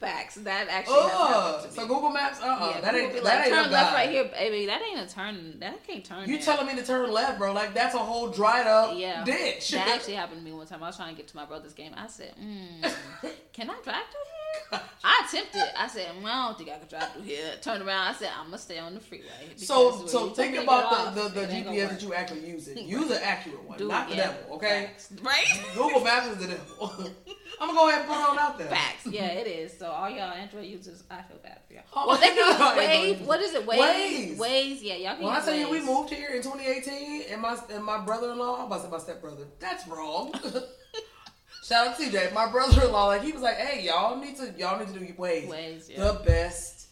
Facts. 0.00 0.36
That 0.36 0.68
actually 0.70 0.94
has 0.94 1.10
Ugh. 1.12 1.28
happened 1.28 1.62
to 1.62 1.68
me. 1.68 1.74
So 1.76 1.94
Google 1.94 2.08
Maps, 2.08 2.40
uh, 2.40 2.46
uh 2.46 2.72
yeah, 2.74 2.80
that 2.80 2.92
Google 2.94 3.00
ain't 3.00 3.12
be 3.12 3.20
that 3.20 3.24
like, 3.24 3.46
ain't 3.46 3.54
turn 3.54 3.70
left 3.70 3.92
right 3.92 4.08
here, 4.08 4.24
baby. 4.24 4.66
That 4.66 4.80
ain't 4.80 4.98
a 4.98 5.14
turn. 5.14 5.60
That 5.60 5.86
can't 5.86 6.02
turn. 6.04 6.20
You 6.28 6.36
there. 6.36 6.44
telling 6.44 6.66
me 6.66 6.74
to 6.80 6.86
turn 6.86 7.12
left, 7.12 7.38
bro? 7.38 7.52
Like 7.52 7.74
that's 7.74 7.94
a 7.94 7.98
whole 7.98 8.30
dried 8.30 8.66
up 8.66 8.96
Yeah, 8.96 9.24
ditch. 9.24 9.70
that 9.72 9.88
actually 9.94 10.14
happened 10.14 10.38
to 10.40 10.44
me 10.44 10.52
one 10.52 10.66
time. 10.66 10.82
I 10.82 10.86
was 10.86 10.96
trying 10.96 11.14
to 11.14 11.16
get 11.16 11.28
to 11.28 11.36
my 11.36 11.44
brother's 11.44 11.74
game. 11.74 11.92
I 11.94 12.06
said, 12.06 12.32
mm, 12.42 12.82
"Can 13.52 13.68
I 13.68 13.74
drive 13.74 13.84
through 13.84 14.24
here?" 14.24 14.29
I 14.72 15.26
attempted. 15.26 15.62
I 15.76 15.88
said, 15.88 16.08
well, 16.22 16.32
"I 16.32 16.46
don't 16.46 16.58
think 16.58 16.70
I 16.70 16.78
can 16.78 16.88
drive 16.88 17.12
through 17.12 17.22
here." 17.22 17.52
Turned 17.60 17.82
around. 17.82 18.08
I 18.08 18.12
said, 18.12 18.30
"I'm 18.38 18.46
gonna 18.46 18.58
stay 18.58 18.78
on 18.78 18.94
the 18.94 19.00
freeway." 19.00 19.24
So, 19.56 20.06
so 20.06 20.30
think 20.30 20.56
about 20.56 20.92
it 20.92 20.98
off, 20.98 21.14
the, 21.14 21.22
the, 21.22 21.46
the 21.46 21.56
it 21.56 21.66
GPS 21.66 21.88
that 21.90 22.02
you 22.02 22.14
actually 22.14 22.48
using. 22.48 22.86
Use 22.86 23.10
an 23.10 23.18
accurate 23.22 23.64
one, 23.64 23.78
Dude, 23.78 23.88
not 23.88 24.08
the 24.08 24.16
yeah. 24.16 24.26
devil. 24.26 24.56
Okay. 24.56 24.90
Right. 25.22 25.46
Google 25.74 26.00
Maps 26.00 26.28
is 26.28 26.36
the 26.38 26.46
devil. 26.48 27.10
I'm 27.60 27.68
gonna 27.68 27.78
go 27.78 27.88
ahead 27.88 28.00
and 28.00 28.08
put 28.08 28.16
it 28.16 28.30
on 28.30 28.38
out 28.38 28.58
there. 28.58 28.68
Facts. 28.68 29.06
Yeah, 29.06 29.26
it 29.26 29.46
is. 29.46 29.76
So 29.76 29.90
all 29.90 30.08
y'all 30.08 30.32
Android 30.32 30.66
users, 30.66 31.02
I 31.10 31.22
feel 31.22 31.38
bad 31.42 31.58
for 31.66 31.74
y'all. 31.74 31.82
Oh 31.94 32.08
well, 32.08 32.18
they 32.18 32.28
can 32.28 32.36
use 32.36 33.18
Wave. 33.18 33.26
What 33.26 33.40
is 33.40 33.54
it? 33.54 33.66
Waze. 33.66 34.36
Waze. 34.36 34.38
Waze. 34.38 34.78
Yeah, 34.82 34.94
y'all 34.96 35.14
can 35.16 35.24
When 35.24 35.32
I 35.34 35.36
use 35.36 35.44
tell 35.44 35.54
you 35.54 35.68
we 35.68 35.80
moved 35.80 36.10
here 36.10 36.30
in 36.30 36.42
2018, 36.42 37.24
and 37.30 37.42
my 37.42 37.58
and 37.72 37.84
my 37.84 37.98
brother-in-law, 37.98 38.60
I'm 38.60 38.66
about 38.66 38.76
to 38.76 38.82
say 38.84 38.90
my 38.90 38.98
stepbrother. 38.98 39.44
That's 39.58 39.86
wrong. 39.88 40.32
Shout 41.70 41.86
out 41.86 41.96
to 41.98 42.02
TJ, 42.02 42.32
my 42.34 42.50
brother-in-law. 42.50 43.06
Like 43.06 43.22
he 43.22 43.30
was 43.30 43.42
like, 43.42 43.56
"Hey, 43.56 43.84
y'all 43.86 44.16
need 44.18 44.36
to 44.38 44.52
y'all 44.58 44.76
need 44.80 44.92
to 44.92 44.98
do 44.98 45.04
your 45.04 45.14
ways. 45.14 45.48
Waze, 45.48 45.88
yeah. 45.88 46.02
The 46.04 46.20
best 46.26 46.88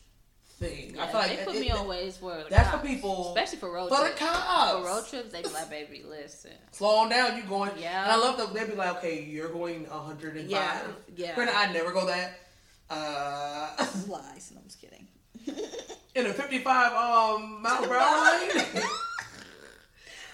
thing. 0.60 0.92
Yeah, 0.94 1.02
I 1.02 1.06
feel 1.08 1.20
like 1.20 1.36
they 1.36 1.44
put 1.44 1.54
it- 1.56 1.60
me 1.62 1.68
it- 1.70 1.74
on 1.74 1.86
Waze 1.88 2.16
for 2.20 2.36
the 2.36 2.46
That's 2.48 2.70
for 2.70 2.78
people, 2.86 3.34
especially 3.34 3.58
for 3.58 3.72
road 3.72 3.88
for 3.88 3.96
the 3.98 4.10
trips. 4.10 4.20
cops. 4.20 4.72
For 4.78 4.86
road 4.86 5.04
trips, 5.08 5.32
they 5.32 5.42
be 5.42 5.48
like, 5.48 5.68
"Baby, 5.68 6.04
listen." 6.08 6.52
Slow 6.70 6.98
on 6.98 7.08
down. 7.08 7.36
You 7.36 7.42
going? 7.42 7.72
Yeah. 7.76 8.04
And 8.04 8.12
I 8.12 8.16
love 8.16 8.36
that 8.38 8.54
they 8.54 8.66
be 8.70 8.76
like, 8.76 8.98
"Okay, 8.98 9.20
you're 9.24 9.48
going 9.48 9.84
105." 9.90 10.48
Yeah, 10.48 10.80
yeah. 11.16 11.34
Granted, 11.34 11.56
I 11.56 11.72
never 11.72 11.90
go 11.90 12.06
that. 12.06 12.38
Uh, 12.88 13.70
Lies. 14.06 14.52
No, 14.54 14.60
I'm 14.60 14.64
just 14.68 14.80
kidding. 14.80 15.08
in 16.14 16.26
a 16.26 16.32
55 16.32 16.92
um 16.92 17.62
mile 17.62 17.82
per 17.84 17.96
hour 17.96 18.38
lane. 18.48 18.84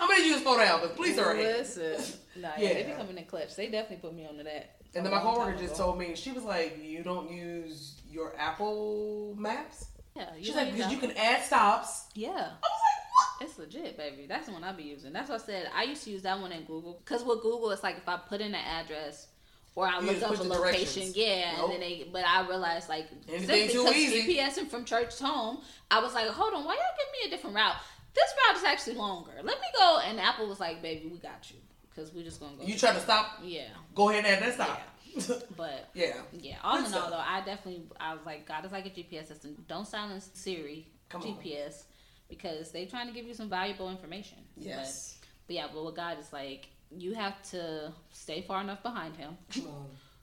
Many 0.00 0.26
you 0.28 0.38
slow 0.38 0.58
down? 0.58 0.80
But 0.80 0.96
please 0.96 1.18
hurry. 1.18 1.42
Listen, 1.44 1.96
nah, 2.36 2.50
yeah. 2.58 2.72
they 2.74 2.82
be 2.82 2.88
Yeah. 2.90 2.96
coming 2.96 3.18
in 3.18 3.24
clutch. 3.24 3.54
They 3.56 3.68
definitely 3.68 3.96
put 4.08 4.14
me 4.14 4.26
onto 4.26 4.44
that. 4.44 4.76
And 4.94 5.04
then 5.04 5.12
my 5.12 5.20
coworker 5.20 5.56
just 5.58 5.76
told 5.76 5.98
me 5.98 6.14
she 6.14 6.30
was 6.32 6.44
like, 6.44 6.78
"You 6.82 7.02
don't 7.02 7.30
use 7.30 8.00
your 8.08 8.34
Apple 8.38 9.34
Maps." 9.38 9.86
Yeah, 10.16 10.26
She's 10.40 10.54
like, 10.54 10.72
"Because 10.72 10.92
you 10.92 10.98
can 10.98 11.10
add 11.12 11.42
stops." 11.44 12.04
Yeah. 12.14 12.30
I 12.30 12.34
was 12.34 12.40
like, 12.40 13.40
"What?" 13.40 13.48
It's 13.48 13.58
legit, 13.58 13.96
baby. 13.96 14.26
That's 14.28 14.46
the 14.46 14.52
one 14.52 14.62
I 14.62 14.72
be 14.72 14.84
using. 14.84 15.12
That's 15.12 15.28
what 15.30 15.40
I 15.40 15.44
said. 15.44 15.70
I 15.74 15.82
used 15.84 16.04
to 16.04 16.10
use 16.10 16.22
that 16.22 16.40
one 16.40 16.52
in 16.52 16.62
Google 16.64 17.00
because 17.04 17.24
with 17.24 17.40
Google, 17.42 17.70
it's 17.72 17.82
like 17.82 17.96
if 17.96 18.08
I 18.08 18.16
put 18.18 18.40
in 18.40 18.48
an 18.54 18.64
address 18.64 19.26
or 19.74 19.88
I 19.88 19.98
You 19.98 20.06
look 20.12 20.22
up 20.22 20.38
a 20.38 20.42
location, 20.44 21.10
yeah, 21.16 21.54
Nope. 21.56 21.64
and 21.64 21.72
then 21.72 21.80
they. 21.80 22.08
But 22.12 22.24
I 22.24 22.46
realized 22.46 22.88
like 22.88 23.08
Anything 23.28 23.46
simply 23.48 23.68
too 23.72 23.82
because 23.84 23.96
easy. 23.96 24.36
GPSing 24.38 24.68
from 24.70 24.84
church 24.84 25.16
to 25.16 25.24
home, 25.24 25.58
I 25.90 25.98
was 26.00 26.14
like, 26.14 26.28
hold 26.28 26.54
on, 26.54 26.64
why 26.64 26.74
y'all 26.74 26.82
give 26.96 27.08
me 27.22 27.26
a 27.26 27.36
different 27.36 27.56
route? 27.56 27.74
This 28.14 28.34
route 28.48 28.56
is 28.56 28.64
actually 28.64 28.96
longer. 28.96 29.32
Let 29.36 29.60
me 29.60 29.66
go. 29.76 30.00
And 30.04 30.20
Apple 30.20 30.46
was 30.46 30.60
like, 30.60 30.82
baby, 30.82 31.08
we 31.10 31.18
got 31.18 31.50
you 31.50 31.56
because 31.90 32.12
we're 32.12 32.24
just 32.24 32.40
gonna 32.40 32.56
go. 32.56 32.64
You 32.64 32.74
to 32.74 32.80
trying 32.80 32.94
to 32.94 33.00
stop? 33.00 33.40
Yeah, 33.42 33.68
Go 33.94 34.10
ahead 34.10 34.24
and 34.42 34.52
stop. 34.52 34.80
but 35.56 35.90
yeah. 35.94 36.14
yeah, 36.32 36.56
all 36.62 36.78
Good 36.78 36.88
in 36.88 36.94
all, 36.94 37.10
though, 37.10 37.16
I 37.16 37.40
definitely 37.44 37.82
I 38.00 38.14
was 38.14 38.26
like, 38.26 38.46
God 38.46 38.64
is 38.64 38.72
like 38.72 38.86
a 38.86 38.90
GPS 38.90 39.28
system. 39.28 39.56
Don't 39.68 39.86
silence 39.86 40.30
Siri 40.34 40.88
Come 41.08 41.22
on. 41.22 41.28
GPS 41.28 41.84
because 42.28 42.72
they're 42.72 42.86
trying 42.86 43.06
to 43.06 43.12
give 43.12 43.26
you 43.26 43.34
some 43.34 43.48
valuable 43.48 43.90
information. 43.90 44.38
Yes. 44.56 45.18
But, 45.20 45.28
but 45.46 45.56
yeah, 45.56 45.66
but 45.72 45.84
with 45.84 45.94
God 45.94 46.18
is 46.18 46.32
like, 46.32 46.68
you 46.90 47.14
have 47.14 47.40
to 47.50 47.92
stay 48.10 48.42
far 48.42 48.60
enough 48.60 48.82
behind 48.82 49.16
Him 49.16 49.36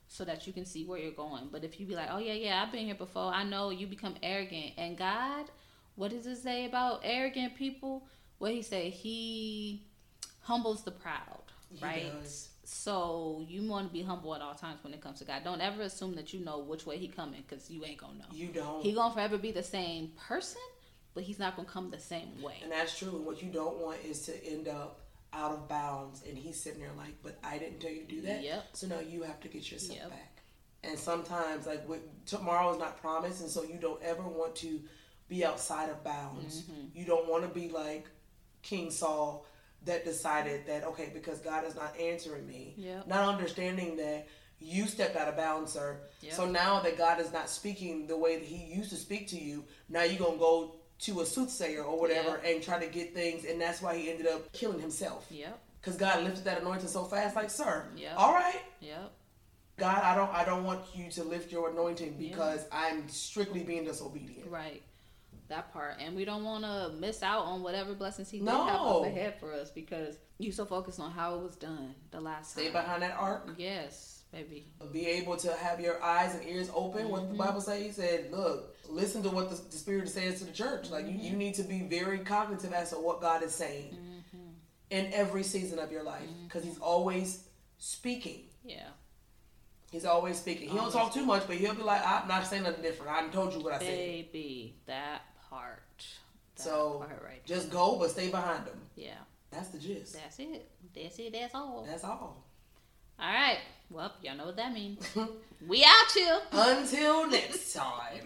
so 0.08 0.24
that 0.24 0.46
you 0.46 0.52
can 0.52 0.66
see 0.66 0.84
where 0.84 0.98
you're 0.98 1.12
going. 1.12 1.48
But 1.50 1.64
if 1.64 1.80
you 1.80 1.86
be 1.86 1.94
like, 1.94 2.08
oh 2.10 2.18
yeah, 2.18 2.34
yeah, 2.34 2.62
I've 2.62 2.72
been 2.72 2.84
here 2.84 2.94
before, 2.94 3.32
I 3.32 3.44
know, 3.44 3.70
you 3.70 3.86
become 3.86 4.14
arrogant. 4.22 4.72
And 4.76 4.96
God, 4.96 5.46
what 5.96 6.10
does 6.10 6.26
it 6.26 6.36
say 6.36 6.64
about 6.66 7.00
arrogant 7.04 7.54
people? 7.56 8.06
What 8.38 8.52
He 8.52 8.62
say? 8.62 8.90
He 8.90 9.86
humbles 10.40 10.82
the 10.82 10.90
proud, 10.90 11.42
He 11.70 11.84
right? 11.84 12.12
does. 12.20 12.48
So 12.64 13.44
you 13.48 13.68
want 13.68 13.88
to 13.88 13.92
be 13.92 14.02
humble 14.02 14.34
at 14.34 14.40
all 14.40 14.54
times 14.54 14.82
when 14.82 14.94
it 14.94 15.00
comes 15.00 15.18
to 15.18 15.24
God. 15.24 15.42
Don't 15.44 15.60
ever 15.60 15.82
assume 15.82 16.14
that 16.14 16.32
you 16.32 16.40
know 16.44 16.58
which 16.60 16.86
way 16.86 16.96
He 16.96 17.08
coming 17.08 17.42
because 17.48 17.70
you 17.70 17.84
ain't 17.84 17.98
gonna 17.98 18.18
know. 18.18 18.24
You 18.32 18.48
don't. 18.48 18.82
He 18.82 18.92
gonna 18.92 19.12
forever 19.12 19.36
be 19.38 19.52
the 19.52 19.62
same 19.62 20.12
person, 20.28 20.60
but 21.14 21.24
He's 21.24 21.38
not 21.38 21.56
gonna 21.56 21.68
come 21.68 21.90
the 21.90 22.00
same 22.00 22.40
way. 22.42 22.54
And 22.62 22.72
that's 22.72 22.98
true. 22.98 23.10
And 23.16 23.26
what 23.26 23.42
you 23.42 23.50
don't 23.50 23.78
want 23.78 23.98
is 24.04 24.22
to 24.26 24.44
end 24.46 24.68
up 24.68 25.00
out 25.34 25.52
of 25.52 25.68
bounds 25.68 26.22
and 26.28 26.36
he's 26.36 26.60
sitting 26.60 26.80
there 26.80 26.90
like, 26.96 27.14
but 27.22 27.38
I 27.42 27.58
didn't 27.58 27.80
tell 27.80 27.90
you 27.90 28.02
to 28.02 28.06
do 28.06 28.20
that. 28.22 28.42
Yep. 28.42 28.64
So 28.74 28.86
now 28.86 29.00
you 29.00 29.22
have 29.22 29.40
to 29.40 29.48
get 29.48 29.70
yourself 29.70 29.98
Yep. 29.98 30.10
back. 30.10 30.42
And 30.84 30.98
sometimes 30.98 31.66
like 31.66 31.88
with, 31.88 32.00
tomorrow 32.26 32.72
is 32.72 32.78
not 32.78 33.00
promised 33.00 33.40
and 33.40 33.50
so 33.50 33.62
you 33.62 33.78
don't 33.80 34.02
ever 34.02 34.22
want 34.22 34.54
to 34.56 34.80
be 35.32 35.44
outside 35.44 35.88
of 35.88 36.04
bounds. 36.04 36.62
Mm-hmm. 36.62 36.98
You 36.98 37.04
don't 37.06 37.28
want 37.28 37.42
to 37.42 37.48
be 37.48 37.68
like 37.68 38.06
King 38.62 38.90
Saul 38.90 39.46
that 39.84 40.04
decided 40.04 40.66
that 40.66 40.84
okay, 40.84 41.10
because 41.12 41.38
God 41.38 41.64
is 41.66 41.74
not 41.74 41.98
answering 41.98 42.46
me. 42.46 42.74
Yep. 42.76 43.06
Not 43.08 43.28
understanding 43.34 43.96
that 43.96 44.28
you 44.60 44.86
stepped 44.86 45.16
out 45.16 45.28
of 45.28 45.36
bounds, 45.36 45.72
sir. 45.72 45.98
Yep. 46.20 46.32
So 46.34 46.44
now 46.46 46.80
that 46.80 46.98
God 46.98 47.18
is 47.18 47.32
not 47.32 47.48
speaking 47.48 48.06
the 48.06 48.16
way 48.16 48.38
that 48.38 48.44
He 48.44 48.72
used 48.72 48.90
to 48.90 48.96
speak 48.96 49.26
to 49.28 49.42
you, 49.42 49.64
now 49.88 50.02
you're 50.02 50.24
gonna 50.24 50.38
go 50.38 50.76
to 51.00 51.20
a 51.22 51.26
soothsayer 51.26 51.82
or 51.82 51.98
whatever 51.98 52.36
and 52.44 52.62
try 52.62 52.78
to 52.78 52.86
get 52.86 53.12
things, 53.14 53.44
and 53.44 53.60
that's 53.60 53.82
why 53.82 53.96
he 53.96 54.08
ended 54.08 54.26
up 54.28 54.52
killing 54.52 54.78
himself. 54.78 55.26
Yep. 55.30 55.58
Because 55.80 55.96
God 55.96 56.22
lifted 56.22 56.44
that 56.44 56.60
anointing 56.60 56.86
so 56.86 57.02
fast, 57.02 57.34
like, 57.34 57.50
sir, 57.50 57.84
Yep. 57.96 58.12
all 58.16 58.32
right, 58.32 58.60
Yep. 58.80 59.10
God, 59.78 60.00
I 60.04 60.14
don't, 60.14 60.30
I 60.32 60.44
don't 60.44 60.62
want 60.62 60.82
you 60.94 61.10
to 61.10 61.24
lift 61.24 61.50
your 61.50 61.70
anointing 61.70 62.14
because 62.18 62.66
I'm 62.70 63.08
strictly 63.08 63.64
being 63.64 63.84
disobedient. 63.84 64.48
Right. 64.48 64.80
That 65.48 65.72
part. 65.72 65.96
And 66.00 66.16
we 66.16 66.24
don't 66.24 66.44
want 66.44 66.64
to 66.64 66.92
miss 66.98 67.22
out 67.22 67.44
on 67.44 67.62
whatever 67.62 67.94
blessings 67.94 68.30
he 68.30 68.40
No. 68.40 68.64
have 68.64 68.80
up 68.80 69.04
ahead 69.04 69.38
for 69.38 69.52
us 69.52 69.70
because 69.70 70.16
you 70.38 70.50
so 70.52 70.64
focused 70.64 70.98
on 71.00 71.10
how 71.10 71.34
it 71.36 71.42
was 71.42 71.56
done 71.56 71.94
the 72.10 72.20
last 72.20 72.52
Stay 72.52 72.64
time. 72.64 72.72
behind 72.72 73.02
that 73.02 73.16
ark. 73.18 73.50
Yes, 73.58 74.22
baby. 74.32 74.66
Be 74.92 75.06
able 75.06 75.36
to 75.38 75.52
have 75.54 75.78
your 75.80 76.02
eyes 76.02 76.34
and 76.34 76.48
ears 76.48 76.70
open. 76.74 77.08
What 77.10 77.22
Mm-hmm. 77.24 77.32
the 77.32 77.38
Bible 77.38 77.60
says, 77.60 77.82
He 77.84 77.90
said, 77.92 78.30
"Look, 78.32 78.74
listen 78.88 79.22
to 79.24 79.28
what 79.30 79.50
the, 79.50 79.56
the 79.56 79.76
Spirit 79.76 80.08
says 80.08 80.38
to 80.38 80.44
the 80.46 80.52
church. 80.52 80.90
Like 80.90 81.04
you, 81.06 81.12
Mm-hmm. 81.12 81.24
you 81.24 81.32
need 81.36 81.54
to 81.54 81.64
be 81.64 81.82
very 81.82 82.20
cognitive 82.20 82.72
as 82.72 82.90
to 82.90 82.96
what 82.96 83.20
God 83.20 83.42
is 83.42 83.54
saying 83.54 83.90
Mm-hmm. 83.94 84.48
in 84.90 85.12
every 85.12 85.42
season 85.42 85.78
of 85.78 85.92
your 85.92 86.02
life, 86.02 86.28
because 86.44 86.64
He's 86.64 86.78
always 86.78 87.44
speaking. 87.78 88.44
Yeah. 88.64 88.88
He's 89.90 90.06
always 90.06 90.38
speaking. 90.38 90.70
He 90.70 90.76
don't 90.76 90.90
talk 90.90 91.12
too 91.12 91.26
much, 91.26 91.46
but 91.46 91.56
he'll 91.56 91.74
be 91.74 91.82
like, 91.82 92.00
"I'm 92.06 92.26
not 92.26 92.46
saying 92.46 92.62
nothing 92.62 92.82
different. 92.82 93.12
I 93.12 93.28
told 93.28 93.52
you 93.52 93.60
what 93.60 93.74
I 93.74 93.78
said." 93.78 93.88
Baby, 93.88 94.76
that 94.86 95.20
part. 95.52 95.82
That 96.56 96.62
So 96.62 97.04
part 97.06 97.22
right 97.22 97.44
just 97.46 97.70
go, 97.70 97.96
but 97.98 98.10
stay 98.10 98.30
behind 98.30 98.64
them. 98.66 98.78
Yeah, 98.96 99.10
That's 99.50 99.68
the 99.68 99.78
gist. 99.78 100.14
that's 100.14 100.38
it. 100.38 100.68
That's 100.94 101.18
it. 101.18 101.32
That's 101.32 101.54
all. 101.54 101.84
That's 101.88 102.04
all. 102.04 102.42
All 103.20 103.32
right. 103.32 103.58
Well, 103.90 104.12
y'all 104.22 104.36
know 104.36 104.46
what 104.46 104.56
that 104.56 104.72
means. 104.72 105.06
we 105.68 105.84
out 105.84 106.12
here. 106.14 106.40
Until 106.50 107.28
next 107.30 107.72
time. 107.74 108.24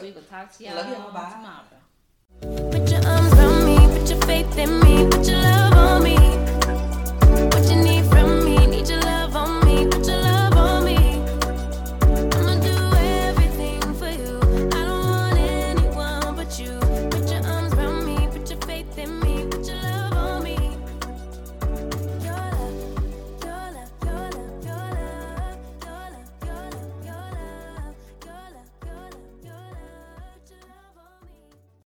We 0.00 0.12
will 0.12 0.22
talk 0.22 0.56
to 0.56 0.64
y'all, 0.64 0.76
Love 0.76 0.88
y'all. 0.88 1.12
Bye. 1.12 1.32
tomorrow. 1.32 2.70
Put 2.70 2.90
your 2.90 3.04
arms 3.06 3.32
around 3.34 3.64
me, 3.66 3.98
put 3.98 4.10
your 4.10 4.20
faith 4.22 4.58
in 4.58 4.80
me, 4.80 5.08
put 5.10 5.26
your 5.26 5.38
love 5.38 5.63